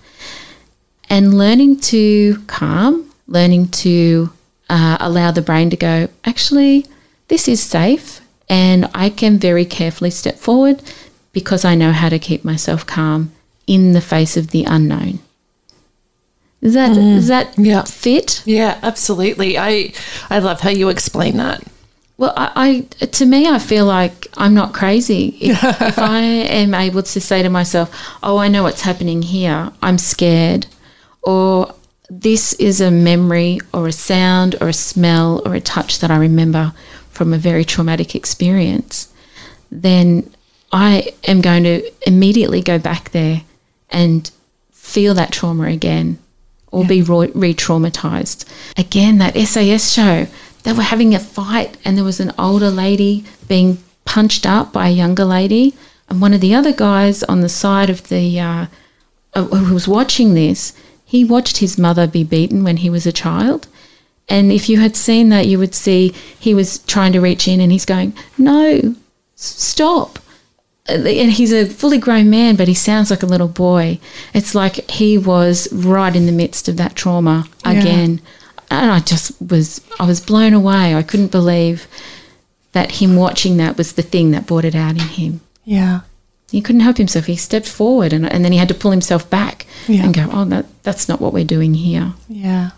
and 1.09 1.35
learning 1.35 1.79
to 1.93 2.43
calm, 2.45 3.11
learning 3.25 3.69
to 3.69 4.31
uh, 4.69 4.97
allow 4.99 5.31
the 5.31 5.41
brain 5.41 5.71
to 5.71 5.77
go, 5.77 6.09
actually, 6.25 6.85
this 7.27 7.47
is 7.47 7.59
safe, 7.59 8.21
and 8.49 8.87
I 8.93 9.09
can 9.09 9.39
very 9.39 9.65
carefully 9.65 10.11
step 10.11 10.37
forward 10.37 10.83
because 11.33 11.65
I 11.65 11.75
know 11.75 11.91
how 11.91 12.09
to 12.09 12.19
keep 12.19 12.45
myself 12.45 12.85
calm 12.85 13.31
in 13.67 13.93
the 13.93 14.01
face 14.01 14.37
of 14.37 14.51
the 14.51 14.63
unknown. 14.63 15.19
Is 16.61 16.73
that 16.75 16.91
mm, 16.91 17.15
does 17.15 17.27
that 17.27 17.57
yeah. 17.57 17.83
fit? 17.83 18.41
Yeah, 18.45 18.79
absolutely. 18.81 19.57
I 19.57 19.93
I 20.29 20.39
love 20.39 20.61
how 20.61 20.69
you 20.69 20.87
explain 20.87 21.37
that. 21.37 21.61
Well, 22.17 22.33
I, 22.37 22.85
I 23.01 23.05
to 23.05 23.25
me, 23.25 23.47
I 23.47 23.59
feel 23.59 23.85
like 23.85 24.27
I'm 24.37 24.53
not 24.53 24.73
crazy. 24.73 25.37
If, 25.41 25.61
if 25.81 25.99
I 25.99 26.21
am 26.21 26.73
able 26.73 27.03
to 27.03 27.19
say 27.19 27.43
to 27.43 27.49
myself, 27.49 27.89
"Oh, 28.23 28.37
I 28.37 28.47
know 28.47 28.63
what's 28.63 28.81
happening 28.81 29.21
here. 29.21 29.71
I'm 29.81 29.97
scared 29.97 30.67
or 31.23 31.73
this 32.09 32.53
is 32.53 32.81
a 32.81 32.91
memory 32.91 33.59
or 33.73 33.87
a 33.87 33.91
sound 33.91 34.55
or 34.61 34.69
a 34.69 34.73
smell 34.73 35.41
or 35.45 35.55
a 35.55 35.61
touch 35.61 35.99
that 35.99 36.11
I 36.11 36.17
remember 36.17 36.73
from 37.09 37.33
a 37.33 37.37
very 37.37 37.65
traumatic 37.65 38.15
experience, 38.15 39.11
then 39.71 40.29
I 40.73 41.13
am 41.25 41.39
going 41.41 41.63
to 41.63 41.89
immediately 42.07 42.61
go 42.61 42.79
back 42.79 43.11
there 43.11 43.43
and 43.91 44.29
feel 44.71 45.13
that 45.13 45.31
trauma 45.31 45.67
again 45.67 46.17
or 46.71 46.81
yeah. 46.81 46.87
be 46.87 47.01
re 47.03 47.53
traumatized. 47.53 48.45
Again, 48.75 49.19
that 49.19 49.37
SAS 49.37 49.93
show, 49.93 50.25
they 50.63 50.73
were 50.73 50.81
having 50.81 51.13
a 51.13 51.19
fight 51.19 51.77
and 51.85 51.95
there 51.95 52.03
was 52.03 52.19
an 52.19 52.33
older 52.39 52.71
lady 52.71 53.23
being 53.47 53.77
punched 54.05 54.47
up 54.47 54.73
by 54.73 54.87
a 54.87 54.91
younger 54.91 55.25
lady. 55.25 55.75
And 56.09 56.19
one 56.19 56.33
of 56.33 56.41
the 56.41 56.55
other 56.55 56.73
guys 56.73 57.21
on 57.23 57.41
the 57.41 57.49
side 57.49 57.91
of 57.91 58.09
the, 58.09 58.39
uh, 58.39 58.65
who 59.35 59.73
was 59.75 59.87
watching 59.87 60.33
this, 60.33 60.73
he 61.05 61.23
watched 61.23 61.57
his 61.57 61.77
mother 61.77 62.07
be 62.07 62.23
beaten 62.23 62.63
when 62.63 62.77
he 62.77 62.89
was 62.89 63.05
a 63.05 63.11
child. 63.11 63.67
And 64.27 64.51
if 64.51 64.69
you 64.69 64.79
had 64.79 64.95
seen 64.95 65.29
that, 65.29 65.45
you 65.45 65.59
would 65.59 65.75
see 65.75 66.15
he 66.39 66.55
was 66.55 66.79
trying 66.79 67.11
to 67.11 67.21
reach 67.21 67.47
in 67.47 67.61
and 67.61 67.71
he's 67.71 67.85
going, 67.85 68.13
No, 68.39 68.95
stop. 69.35 70.17
And 70.85 71.31
he's 71.31 71.53
a 71.53 71.65
fully 71.65 71.97
grown 71.97 72.29
man, 72.29 72.55
but 72.55 72.67
he 72.67 72.73
sounds 72.73 73.09
like 73.09 73.23
a 73.23 73.27
little 73.27 73.47
boy. 73.47 73.99
It's 74.33 74.53
like 74.53 74.89
he 74.91 75.17
was 75.17 75.71
right 75.71 76.13
in 76.13 76.25
the 76.25 76.31
midst 76.33 76.67
of 76.67 76.75
that 76.77 76.95
trauma 76.95 77.47
again. 77.63 78.21
And 78.69 78.91
I 78.91 78.99
just 78.99 79.41
was, 79.41 79.79
I 79.99 80.05
was 80.05 80.19
blown 80.19 80.53
away. 80.53 80.93
I 80.93 81.03
couldn't 81.03 81.31
believe 81.31 81.87
that 82.73 82.91
him 82.91 83.15
watching 83.15 83.57
that 83.57 83.77
was 83.77 83.93
the 83.93 84.01
thing 84.01 84.31
that 84.31 84.45
brought 84.45 84.65
it 84.65 84.75
out 84.75 84.91
in 84.91 84.99
him. 84.99 85.41
Yeah 85.63 86.01
he 86.53 86.61
couldn't 86.61 86.81
help 86.81 86.97
himself. 86.97 87.25
He 87.25 87.35
stepped 87.35 87.67
forward 87.67 88.13
and, 88.13 88.31
and 88.31 88.45
then 88.45 88.51
he 88.51 88.59
had 88.59 88.67
to 88.67 88.75
pull 88.75 88.91
himself 88.91 89.27
back 89.27 89.65
yeah. 89.87 90.03
and 90.03 90.13
go, 90.13 90.29
oh, 90.31 90.45
that, 90.45 90.67
that's 90.83 91.09
not 91.09 91.19
what 91.19 91.33
we're 91.33 91.43
doing 91.43 91.73
here. 91.73 92.13
Yeah. 92.29 92.69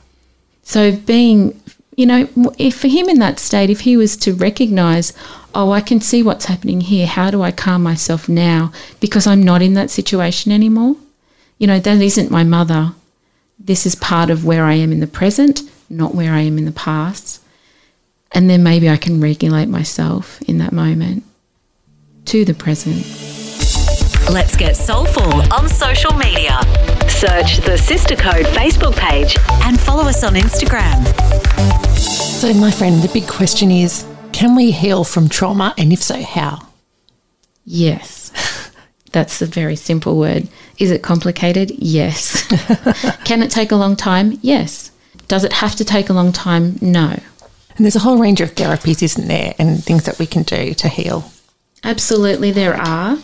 So 0.64 0.96
being, 0.96 1.62
you 1.96 2.06
know, 2.06 2.28
if 2.58 2.78
for 2.78 2.88
him 2.88 3.08
in 3.08 3.20
that 3.20 3.40
state, 3.40 3.70
if 3.70 3.82
he 3.82 3.96
was 3.96 4.18
to 4.18 4.34
recognize, 4.34 5.14
oh, 5.54 5.72
I 5.72 5.82
can 5.82 6.02
see 6.02 6.22
what's 6.22 6.46
happening 6.46 6.82
here. 6.82 7.08
How 7.08 7.32
do 7.32 7.42
I 7.42 7.52
calm 7.52 7.84
myself 7.84 8.28
now? 8.28 8.72
Because 9.00 9.26
I'm 9.26 9.42
not 9.42 9.62
in 9.62 9.74
that 9.76 9.90
situation 9.90 10.52
anymore. 10.52 10.98
You 11.58 11.68
know, 11.68 11.80
that 11.80 12.02
isn't 12.02 12.32
my 12.32 12.44
mother. 12.44 12.92
This 13.58 13.86
is 13.86 13.96
part 13.96 14.30
of 14.30 14.44
where 14.44 14.66
I 14.66 14.74
am 14.74 14.92
in 14.92 15.00
the 15.00 15.08
present, 15.08 15.62
not 15.90 16.14
where 16.14 16.34
I 16.34 16.42
am 16.42 16.58
in 16.58 16.66
the 16.66 16.72
past. 16.74 17.42
And 18.34 18.50
then 18.50 18.64
maybe 18.64 18.90
I 18.90 18.98
can 18.98 19.22
regulate 19.22 19.68
myself 19.68 20.42
in 20.42 20.58
that 20.58 20.74
moment 20.74 21.24
to 22.26 22.44
the 22.44 22.54
present. 22.54 23.06
Let's 24.30 24.58
get 24.58 24.76
soulful 24.76 25.54
on 25.54 25.70
social 25.70 26.12
media. 26.14 26.60
Search 27.08 27.60
the 27.60 27.78
Sister 27.78 28.16
Code 28.16 28.46
Facebook 28.48 28.98
page 28.98 29.38
and 29.64 29.80
follow 29.80 30.04
us 30.04 30.24
on 30.24 30.34
Instagram. 30.34 31.85
So, 31.98 32.54
my 32.54 32.72
friend, 32.72 33.02
the 33.02 33.10
big 33.14 33.28
question 33.28 33.72
is 33.72 34.06
can 34.32 34.56
we 34.56 34.72
heal 34.72 35.04
from 35.04 35.30
trauma? 35.30 35.74
And 35.78 35.94
if 35.94 36.04
so, 36.04 36.22
how? 36.22 36.68
Yes. 37.64 38.32
That's 39.12 39.42
a 39.42 39.46
very 39.46 39.78
simple 39.78 40.18
word. 40.18 40.50
Is 40.78 40.92
it 40.92 41.02
complicated? 41.02 41.72
Yes. 41.72 42.46
Can 43.24 43.42
it 43.42 43.50
take 43.50 43.72
a 43.72 43.78
long 43.78 43.96
time? 43.96 44.38
Yes. 44.42 44.92
Does 45.30 45.46
it 45.46 45.54
have 45.54 45.76
to 45.78 45.86
take 45.86 46.10
a 46.10 46.14
long 46.14 46.34
time? 46.34 46.78
No. 46.82 47.18
And 47.78 47.86
there's 47.86 47.96
a 47.96 48.00
whole 48.00 48.18
range 48.18 48.42
of 48.42 48.56
therapies, 48.56 49.02
isn't 49.02 49.28
there, 49.28 49.56
and 49.58 49.82
things 49.82 50.04
that 50.04 50.20
we 50.20 50.26
can 50.26 50.44
do 50.44 50.74
to 50.74 50.90
heal. 50.90 51.32
Absolutely, 51.84 52.52
there 52.52 52.76
are. 52.76 53.18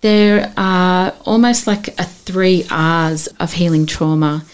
There 0.00 0.52
are 0.56 1.12
almost 1.24 1.66
like 1.66 1.88
a 1.98 2.04
three 2.04 2.64
R's 2.70 3.26
of 3.40 3.52
healing 3.52 3.86
trauma. 3.86 4.44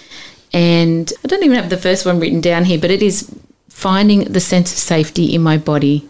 And 0.52 1.12
I 1.22 1.28
don't 1.28 1.44
even 1.44 1.56
have 1.56 1.70
the 1.70 1.76
first 1.76 2.06
one 2.06 2.18
written 2.18 2.40
down 2.40 2.64
here, 2.64 2.78
but 2.78 2.90
it 2.90 3.02
is 3.02 3.30
finding 3.78 4.24
the 4.24 4.40
sense 4.40 4.72
of 4.72 4.78
safety 4.78 5.32
in 5.32 5.40
my 5.40 5.56
body, 5.56 6.04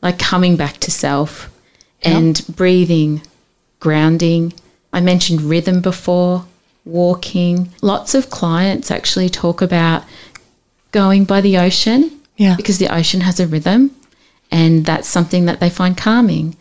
like 0.00 0.16
coming 0.16 0.54
back 0.54 0.78
to 0.78 0.92
self 0.92 1.50
and 2.02 2.40
breathing, 2.54 3.20
grounding. 3.80 4.52
I 4.92 5.00
mentioned 5.00 5.42
rhythm 5.42 5.80
before, 5.80 6.44
walking. 6.84 7.68
Lots 7.82 8.14
of 8.14 8.30
clients 8.30 8.92
actually 8.92 9.28
talk 9.28 9.60
about 9.60 10.04
going 10.92 11.24
by 11.24 11.40
the 11.40 11.58
ocean 11.58 12.20
Yeah. 12.36 12.54
because 12.54 12.78
the 12.78 12.94
ocean 12.94 13.22
has 13.22 13.40
a 13.40 13.46
rhythm 13.48 13.90
and 14.52 14.86
that's 14.86 15.08
something 15.08 15.46
that 15.46 15.58
they 15.58 15.68
find 15.68 15.96
calming. 15.96 16.56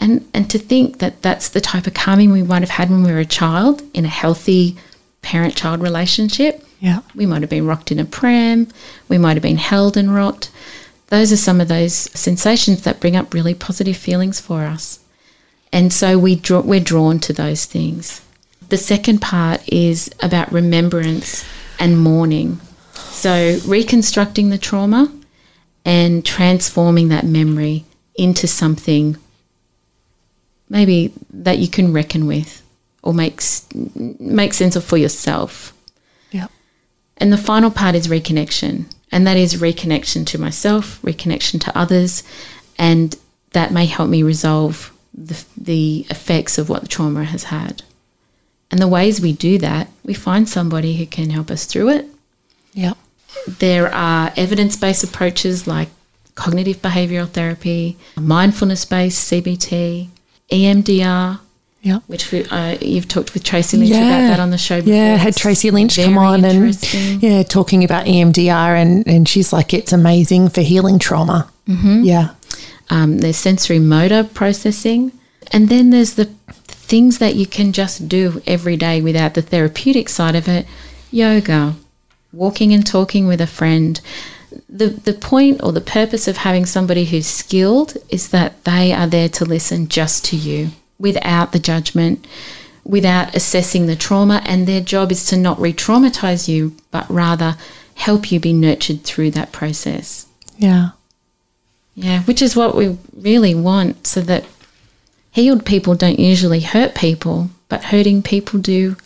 And, 0.00 0.28
and 0.34 0.50
to 0.50 0.58
think 0.58 0.98
that 0.98 1.22
that's 1.22 1.48
the 1.50 1.60
type 1.60 1.86
of 1.86 1.94
calming 1.94 2.32
we 2.32 2.42
might 2.42 2.62
have 2.62 2.70
had 2.70 2.90
when 2.90 3.04
we 3.04 3.12
were 3.12 3.20
a 3.20 3.24
child 3.40 3.82
in 3.94 4.04
a 4.04 4.08
healthy 4.08 4.76
parent 5.22 5.54
child 5.54 5.80
relationship. 5.80 6.65
Yeah. 6.80 7.00
We 7.14 7.26
might 7.26 7.42
have 7.42 7.50
been 7.50 7.66
rocked 7.66 7.90
in 7.90 7.98
a 7.98 8.04
pram. 8.04 8.68
We 9.08 9.18
might 9.18 9.34
have 9.34 9.42
been 9.42 9.56
held 9.56 9.96
and 9.96 10.14
rocked. 10.14 10.50
Those 11.08 11.32
are 11.32 11.36
some 11.36 11.60
of 11.60 11.68
those 11.68 11.94
sensations 11.94 12.82
that 12.82 13.00
bring 13.00 13.16
up 13.16 13.32
really 13.32 13.54
positive 13.54 13.96
feelings 13.96 14.40
for 14.40 14.62
us. 14.62 14.98
And 15.72 15.92
so 15.92 16.18
we 16.18 16.36
draw, 16.36 16.60
we're 16.60 16.80
drawn 16.80 17.18
to 17.20 17.32
those 17.32 17.64
things. 17.64 18.20
The 18.68 18.78
second 18.78 19.20
part 19.20 19.66
is 19.68 20.10
about 20.20 20.52
remembrance 20.52 21.44
and 21.78 21.98
mourning. 21.98 22.60
So 22.94 23.58
reconstructing 23.66 24.50
the 24.50 24.58
trauma 24.58 25.12
and 25.84 26.24
transforming 26.24 27.08
that 27.08 27.24
memory 27.24 27.84
into 28.16 28.46
something 28.46 29.16
maybe 30.68 31.12
that 31.30 31.58
you 31.58 31.68
can 31.68 31.92
reckon 31.92 32.26
with 32.26 32.62
or 33.02 33.14
makes 33.14 33.66
make 33.94 34.52
sense 34.52 34.74
of 34.74 34.84
for 34.84 34.96
yourself. 34.96 35.72
And 37.18 37.32
the 37.32 37.38
final 37.38 37.70
part 37.70 37.94
is 37.94 38.08
reconnection. 38.08 38.86
And 39.12 39.26
that 39.26 39.36
is 39.36 39.60
reconnection 39.60 40.26
to 40.26 40.40
myself, 40.40 41.00
reconnection 41.02 41.60
to 41.62 41.78
others, 41.78 42.22
and 42.78 43.16
that 43.52 43.72
may 43.72 43.86
help 43.86 44.10
me 44.10 44.22
resolve 44.22 44.92
the, 45.14 45.42
the 45.56 46.06
effects 46.10 46.58
of 46.58 46.68
what 46.68 46.82
the 46.82 46.88
trauma 46.88 47.24
has 47.24 47.44
had. 47.44 47.82
And 48.70 48.80
the 48.80 48.88
ways 48.88 49.20
we 49.20 49.32
do 49.32 49.58
that, 49.58 49.88
we 50.04 50.12
find 50.12 50.48
somebody 50.48 50.96
who 50.96 51.06
can 51.06 51.30
help 51.30 51.50
us 51.50 51.64
through 51.64 51.90
it. 51.90 52.06
Yeah. 52.74 52.94
There 53.46 53.92
are 53.94 54.32
evidence 54.36 54.76
based 54.76 55.04
approaches 55.04 55.66
like 55.66 55.88
cognitive 56.34 56.82
behavioral 56.82 57.28
therapy, 57.28 57.96
mindfulness 58.16 58.84
based 58.84 59.30
CBT, 59.30 60.08
EMDR, 60.50 61.40
Yeah. 61.86 62.00
which 62.08 62.32
we, 62.32 62.44
uh, 62.46 62.76
you've 62.80 63.06
talked 63.06 63.32
with 63.32 63.44
Tracy 63.44 63.76
Lynch 63.76 63.90
about 63.90 64.28
that 64.30 64.40
on 64.40 64.50
the 64.50 64.58
show 64.58 64.80
before. 64.80 64.92
Yeah, 64.92 65.14
had 65.16 65.36
Tracy 65.36 65.70
Lynch 65.70 65.96
come 65.96 66.18
on 66.18 66.44
and 66.44 67.22
yeah, 67.22 67.44
talking 67.44 67.84
about 67.84 68.06
EMDR 68.06 68.74
and 68.82 69.06
and 69.06 69.28
she's 69.28 69.52
like 69.52 69.72
it's 69.72 69.92
amazing 69.92 70.48
for 70.48 70.62
healing 70.62 70.98
trauma. 70.98 71.48
Mm-hmm. 71.68 72.02
Yeah, 72.02 72.30
Um, 72.90 73.18
there's 73.18 73.36
sensory 73.36 73.78
motor 73.78 74.24
processing. 74.24 75.12
And 75.52 75.68
then 75.68 75.90
there's 75.90 76.14
the 76.14 76.24
things 76.66 77.18
that 77.18 77.36
you 77.36 77.46
can 77.46 77.72
just 77.72 78.08
do 78.08 78.42
every 78.48 78.76
day 78.76 79.00
without 79.00 79.34
the 79.34 79.42
therapeutic 79.42 80.08
side 80.08 80.34
of 80.34 80.48
it 80.48 80.66
yoga, 81.12 81.74
walking 82.32 82.72
and 82.74 82.84
talking 82.84 83.28
with 83.28 83.40
a 83.40 83.46
friend. 83.46 84.00
The, 84.68 84.88
the 84.88 85.12
point 85.12 85.62
or 85.62 85.70
the 85.72 85.80
purpose 85.80 86.26
of 86.26 86.38
having 86.38 86.66
somebody 86.66 87.04
who's 87.04 87.26
skilled 87.28 87.96
is 88.08 88.30
that 88.30 88.64
they 88.64 88.92
are 88.92 89.06
there 89.06 89.28
to 89.38 89.44
listen 89.44 89.86
just 89.88 90.24
to 90.26 90.36
you 90.36 90.70
without 90.98 91.52
the 91.52 91.58
judgment, 91.58 92.26
without 92.84 93.34
assessing 93.34 93.86
the 93.86 93.96
trauma. 93.96 94.42
And 94.44 94.66
their 94.66 94.80
job 94.80 95.12
is 95.12 95.26
to 95.26 95.36
not 95.36 95.60
re 95.60 95.72
traumatize 95.72 96.48
you, 96.48 96.76
but 96.90 97.08
rather 97.10 97.56
help 97.94 98.30
you 98.30 98.38
be 98.38 98.52
nurtured 98.52 99.02
through 99.04 99.30
that 99.32 99.52
process. 99.52 100.26
yeah, 100.58 100.90
Yeah, 101.94 102.22
which 102.24 102.42
is 102.42 102.54
what 102.54 102.74
we 102.74 102.98
really 103.16 103.54
want 103.54 104.06
so 104.06 104.20
that 104.22 104.44
healed 105.30 105.64
people 105.64 105.94
don't 105.94 106.18
usually 106.18 106.60
hurt 106.60 106.94
people, 106.94 107.48
but 107.68 107.84
hurting 107.84 108.22
people 108.22 108.60
do 108.60 108.96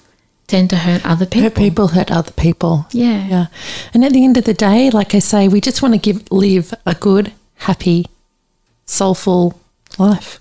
tend 0.48 0.70
to 0.70 0.76
hurt 0.76 1.07
other 1.07 1.24
people. 1.26 1.42
hurt 1.42 1.55
people 1.55 1.88
hurt 1.88 2.11
other 2.11 2.33
people. 2.33 2.87
Yeah. 2.90 3.26
Yeah, 3.29 3.46
and 3.94 4.05
at 4.05 4.12
the 4.12 4.24
end 4.24 4.37
of 4.37 4.44
the 4.44 4.55
day, 4.55 4.90
like 4.90 5.14
I 5.14 5.20
say, 5.20 5.46
we 5.46 5.61
just 5.61 5.83
want 5.83 5.94
to 5.94 6.00
give 6.00 6.31
live 6.33 6.74
a 6.85 6.94
good, 6.94 7.33
happy, 7.57 8.07
soulful 8.87 9.61
life. 9.98 10.40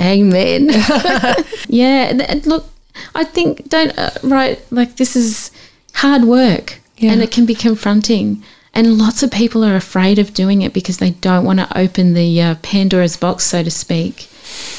Amen. 0.00 0.70
yeah, 1.68 2.40
look, 2.44 2.66
I 3.14 3.24
think 3.24 3.68
don't 3.68 3.96
uh, 3.98 4.10
right 4.22 4.60
like 4.70 4.96
this 4.96 5.14
is 5.16 5.50
hard 5.94 6.24
work 6.24 6.80
Yeah. 6.98 7.12
and 7.12 7.22
it 7.22 7.30
can 7.30 7.46
be 7.46 7.54
confronting. 7.54 8.42
And 8.72 8.98
lots 8.98 9.22
of 9.24 9.32
people 9.32 9.64
are 9.64 9.74
afraid 9.74 10.18
of 10.20 10.32
doing 10.32 10.62
it 10.62 10.72
because 10.72 10.98
they 10.98 11.10
don't 11.10 11.44
want 11.44 11.58
to 11.58 11.78
open 11.78 12.14
the 12.14 12.40
uh, 12.40 12.54
Pandora's 12.62 13.16
box, 13.16 13.44
so 13.44 13.64
to 13.64 13.70
speak. 13.70 14.28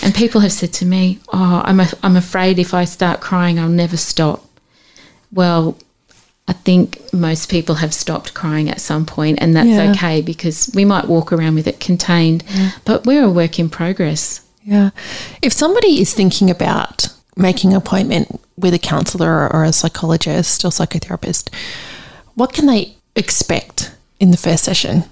And 0.02 0.16
people 0.16 0.40
have 0.42 0.54
said 0.54 0.72
to 0.74 0.86
me, 0.86 1.20
"Oh, 1.34 1.62
I'm 1.66 1.80
a, 1.82 1.88
I'm 2.02 2.16
afraid 2.16 2.58
if 2.58 2.74
I 2.74 2.86
start 2.86 3.20
crying, 3.20 3.60
I'll 3.60 3.68
never 3.84 3.98
stop." 3.98 4.46
Well, 5.32 5.78
I 6.48 6.54
think 6.54 7.00
most 7.14 7.50
people 7.50 7.76
have 7.76 7.94
stopped 7.94 8.34
crying 8.34 8.70
at 8.70 8.82
some 8.82 9.06
point, 9.06 9.40
and 9.42 9.56
that's 9.56 9.68
Yeah. 9.70 9.92
okay 9.92 10.22
because 10.22 10.72
we 10.74 10.86
might 10.86 11.08
walk 11.08 11.32
around 11.34 11.56
with 11.56 11.68
it 11.68 11.80
contained, 11.80 12.44
but 12.86 13.06
we're 13.06 13.24
a 13.26 13.30
work 13.30 13.60
in 13.60 13.70
progress. 13.70 14.42
Yeah, 14.64 14.92
if 15.42 15.54
somebody 15.54 16.02
is 16.02 16.14
thinking 16.14 16.52
about 16.52 17.08
making 17.36 17.72
an 17.72 17.78
appointment 17.78 18.40
with 18.58 18.74
a 18.74 18.80
counsellor 18.80 19.52
or 19.52 19.64
a 19.64 19.74
psychologist 19.74 20.64
or 20.64 20.70
psychotherapist, 20.70 21.54
what 22.36 22.54
can 22.54 22.68
they 22.68 22.96
expect 23.16 23.96
in 24.20 24.32
the 24.32 24.38
first 24.38 24.64
session? 24.64 25.04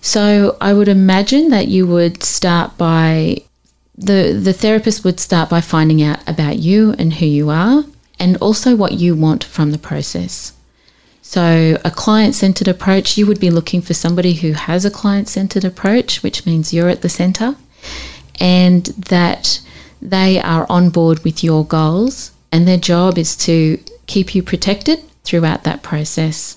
So 0.00 0.56
I 0.60 0.72
would 0.72 0.88
imagine 0.88 1.50
that 1.50 1.68
you 1.68 1.86
would 1.86 2.22
start 2.22 2.76
by 2.76 3.42
the 3.96 4.38
the 4.40 4.52
therapist 4.52 5.04
would 5.04 5.18
start 5.20 5.48
by 5.48 5.60
finding 5.60 6.02
out 6.02 6.18
about 6.28 6.58
you 6.58 6.94
and 6.98 7.14
who 7.14 7.26
you 7.26 7.50
are 7.50 7.84
and 8.18 8.36
also 8.38 8.76
what 8.76 8.92
you 8.92 9.14
want 9.14 9.44
from 9.44 9.70
the 9.70 9.78
process. 9.78 10.52
So 11.22 11.76
a 11.84 11.90
client-centered 11.90 12.68
approach, 12.68 13.18
you 13.18 13.26
would 13.26 13.40
be 13.40 13.50
looking 13.50 13.82
for 13.82 13.94
somebody 13.94 14.34
who 14.34 14.52
has 14.52 14.84
a 14.84 14.90
client-centered 14.90 15.64
approach, 15.64 16.22
which 16.22 16.46
means 16.46 16.72
you're 16.72 16.88
at 16.88 17.02
the 17.02 17.08
center 17.08 17.56
and 18.38 18.86
that 19.08 19.60
they 20.02 20.40
are 20.40 20.66
on 20.68 20.90
board 20.90 21.24
with 21.24 21.42
your 21.42 21.64
goals 21.64 22.32
and 22.52 22.66
their 22.66 22.76
job 22.76 23.18
is 23.18 23.36
to 23.36 23.78
keep 24.06 24.34
you 24.34 24.42
protected 24.42 25.02
throughout 25.24 25.64
that 25.64 25.82
process. 25.82 26.56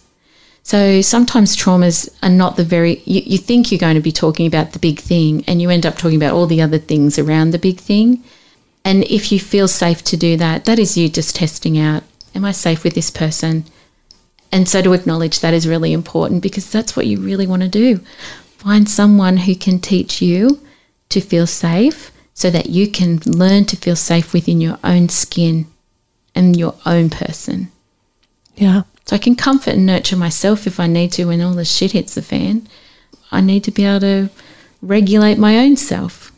So 0.63 1.01
sometimes 1.01 1.55
traumas 1.55 2.09
are 2.21 2.29
not 2.29 2.55
the 2.55 2.63
very, 2.63 3.01
you, 3.05 3.21
you 3.25 3.37
think 3.37 3.71
you're 3.71 3.79
going 3.79 3.95
to 3.95 4.01
be 4.01 4.11
talking 4.11 4.45
about 4.45 4.73
the 4.73 4.79
big 4.79 4.99
thing 4.99 5.43
and 5.47 5.61
you 5.61 5.69
end 5.69 5.85
up 5.85 5.97
talking 5.97 6.17
about 6.17 6.33
all 6.33 6.45
the 6.45 6.61
other 6.61 6.77
things 6.77 7.17
around 7.17 7.51
the 7.51 7.59
big 7.59 7.79
thing. 7.79 8.23
And 8.85 9.03
if 9.05 9.31
you 9.31 9.39
feel 9.39 9.67
safe 9.67 10.03
to 10.05 10.17
do 10.17 10.37
that, 10.37 10.65
that 10.65 10.79
is 10.79 10.97
you 10.97 11.09
just 11.09 11.35
testing 11.35 11.79
out, 11.79 12.03
am 12.35 12.45
I 12.45 12.51
safe 12.51 12.83
with 12.83 12.93
this 12.93 13.09
person? 13.09 13.65
And 14.51 14.67
so 14.67 14.81
to 14.81 14.93
acknowledge 14.93 15.39
that 15.39 15.53
is 15.53 15.67
really 15.67 15.93
important 15.93 16.43
because 16.43 16.69
that's 16.69 16.95
what 16.95 17.07
you 17.07 17.19
really 17.19 17.47
want 17.47 17.63
to 17.63 17.67
do. 17.67 17.97
Find 18.57 18.87
someone 18.87 19.37
who 19.37 19.55
can 19.55 19.79
teach 19.79 20.21
you 20.21 20.59
to 21.09 21.21
feel 21.21 21.47
safe 21.47 22.11
so 22.33 22.49
that 22.49 22.67
you 22.69 22.89
can 22.89 23.17
learn 23.25 23.65
to 23.65 23.75
feel 23.75 23.95
safe 23.95 24.33
within 24.33 24.61
your 24.61 24.77
own 24.83 25.09
skin 25.09 25.65
and 26.35 26.55
your 26.57 26.75
own 26.85 27.09
person. 27.09 27.71
Yeah, 28.55 28.83
So 29.05 29.15
I 29.15 29.19
can 29.19 29.35
comfort 29.35 29.75
and 29.75 29.85
nurture 29.85 30.17
myself 30.17 30.67
if 30.67 30.79
I 30.79 30.87
need 30.87 31.11
to 31.13 31.25
when 31.25 31.41
all 31.41 31.53
the 31.53 31.65
shit 31.65 31.93
hits 31.93 32.15
the 32.15 32.21
fan. 32.21 32.67
I 33.31 33.41
need 33.41 33.63
to 33.65 33.71
be 33.71 33.85
able 33.85 34.01
to 34.01 34.29
regulate 34.81 35.37
my 35.37 35.57
own 35.59 35.75
self 35.77 36.31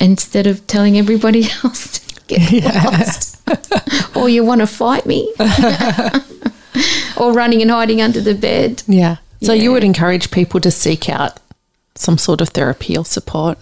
instead 0.00 0.46
of 0.46 0.66
telling 0.66 0.96
everybody 0.98 1.44
else 1.64 1.98
to 1.98 2.20
get 2.26 2.74
lost. 2.84 3.42
or 4.16 4.28
you 4.28 4.44
want 4.44 4.60
to 4.62 4.66
fight 4.66 5.06
me. 5.06 5.32
or 7.16 7.32
running 7.32 7.62
and 7.62 7.70
hiding 7.70 8.02
under 8.02 8.20
the 8.20 8.34
bed. 8.34 8.82
yeah. 8.86 9.16
So 9.42 9.52
you 9.52 9.70
would 9.72 9.84
encourage 9.84 10.30
people 10.30 10.60
to 10.60 10.70
seek 10.70 11.08
out 11.10 11.38
some 11.94 12.16
sort 12.18 12.40
of 12.40 12.48
therapy 12.50 12.96
or 12.96 13.04
support. 13.04 13.58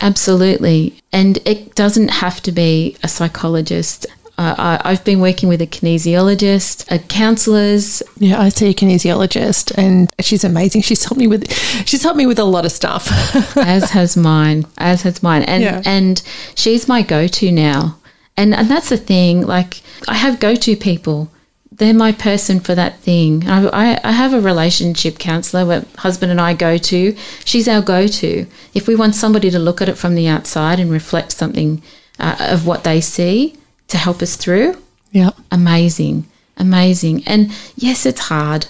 Absolutely. 0.00 0.94
And 1.12 1.38
it 1.44 1.74
doesn't 1.74 2.08
have 2.08 2.40
to 2.42 2.52
be 2.52 2.96
a 3.02 3.08
psychologist. 3.08 4.06
Uh, 4.38 4.54
I, 4.56 4.80
I've 4.92 5.04
been 5.04 5.18
working 5.20 5.48
with 5.48 5.60
a 5.60 5.66
kinesiologist, 5.66 6.88
a 6.92 7.00
counsellors. 7.00 8.04
Yeah, 8.18 8.40
I 8.40 8.50
see 8.50 8.70
a 8.70 8.74
kinesiologist, 8.74 9.76
and 9.76 10.08
she's 10.20 10.44
amazing. 10.44 10.82
She's 10.82 11.02
helped 11.02 11.18
me 11.18 11.26
with 11.26 11.52
she's 11.88 12.04
helped 12.04 12.16
me 12.18 12.26
with 12.26 12.38
a 12.38 12.44
lot 12.44 12.64
of 12.64 12.70
stuff. 12.70 13.08
as 13.56 13.90
has 13.90 14.16
mine, 14.16 14.64
as 14.78 15.02
has 15.02 15.24
mine, 15.24 15.42
and 15.42 15.64
Yeah. 15.64 15.82
and 15.84 16.22
she's 16.54 16.86
my 16.86 17.02
go-to 17.02 17.50
now. 17.50 17.98
And 18.36 18.54
and 18.54 18.68
that's 18.70 18.90
the 18.90 18.96
thing. 18.96 19.44
Like 19.44 19.82
I 20.06 20.14
have 20.14 20.38
go-to 20.38 20.76
people. 20.76 21.32
They're 21.78 21.94
my 21.94 22.10
person 22.10 22.58
for 22.58 22.74
that 22.74 22.98
thing. 23.00 23.48
I, 23.48 23.66
I, 23.68 24.00
I 24.02 24.12
have 24.12 24.34
a 24.34 24.40
relationship 24.40 25.18
counselor 25.18 25.64
where 25.64 25.84
husband 25.96 26.32
and 26.32 26.40
I 26.40 26.54
go 26.54 26.76
to. 26.76 27.16
She's 27.44 27.68
our 27.68 27.80
go-to. 27.80 28.46
If 28.74 28.88
we 28.88 28.96
want 28.96 29.14
somebody 29.14 29.50
to 29.50 29.60
look 29.60 29.80
at 29.80 29.88
it 29.88 29.96
from 29.96 30.16
the 30.16 30.26
outside 30.26 30.80
and 30.80 30.90
reflect 30.90 31.32
something 31.32 31.80
uh, 32.18 32.36
of 32.40 32.66
what 32.66 32.82
they 32.82 33.00
see 33.00 33.56
to 33.88 33.96
help 33.96 34.22
us 34.22 34.34
through, 34.34 34.76
yeah. 35.12 35.30
amazing, 35.52 36.26
amazing. 36.56 37.22
And 37.26 37.52
yes, 37.76 38.04
it's 38.06 38.20
hard. 38.20 38.66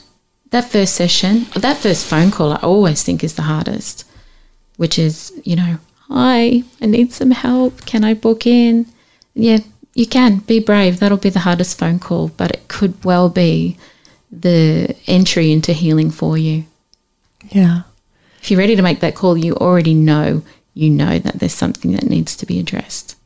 That 0.51 0.71
first 0.71 0.95
session, 0.95 1.47
that 1.57 1.79
first 1.79 2.07
phone 2.07 2.31
call, 2.31 2.53
I 2.53 2.57
always 2.57 3.03
think 3.03 3.25
is 3.25 3.35
the 3.35 3.43
hardest, 3.43 4.05
which 4.77 4.99
is, 4.99 5.33
you 5.45 5.57
know, 5.57 5.79
hi, 6.09 6.63
I 6.81 6.87
need 6.87 7.13
some 7.13 7.31
help. 7.31 7.85
Can 7.87 8.05
I 8.05 8.15
book 8.15 8.47
in? 8.47 8.87
Yeah, 9.35 9.59
you 9.99 10.07
can. 10.07 10.39
Be 10.39 10.61
brave. 10.61 11.01
That'll 11.01 11.19
be 11.19 11.31
the 11.31 11.41
hardest 11.41 11.77
phone 11.77 11.99
call, 11.99 12.29
but 12.29 12.53
it 12.53 12.69
could 12.69 13.05
well 13.05 13.29
be 13.29 13.77
the 14.31 14.95
entry 15.09 15.51
into 15.51 15.73
healing 15.73 16.11
for 16.13 16.39
you. 16.39 16.65
Yeah. 17.49 17.83
If 18.41 18.51
you're 18.51 18.61
ready 18.61 18.77
to 18.77 18.83
make 18.83 19.01
that 19.01 19.17
call, 19.17 19.37
you 19.37 19.55
already 19.57 19.95
know, 19.95 20.43
you 20.75 20.89
know 20.89 21.19
that 21.19 21.41
there's 21.41 21.53
something 21.53 21.93
that 21.93 22.05
needs 22.05 22.37
to 22.37 22.47
be 22.47 22.61
addressed. 22.61 23.17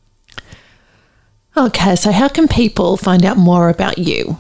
Okay, 1.55 1.95
so 1.97 2.11
how 2.11 2.29
can 2.29 2.49
people 2.49 2.97
find 2.97 3.27
out 3.27 3.37
more 3.37 3.69
about 3.69 3.99
you? 3.99 4.39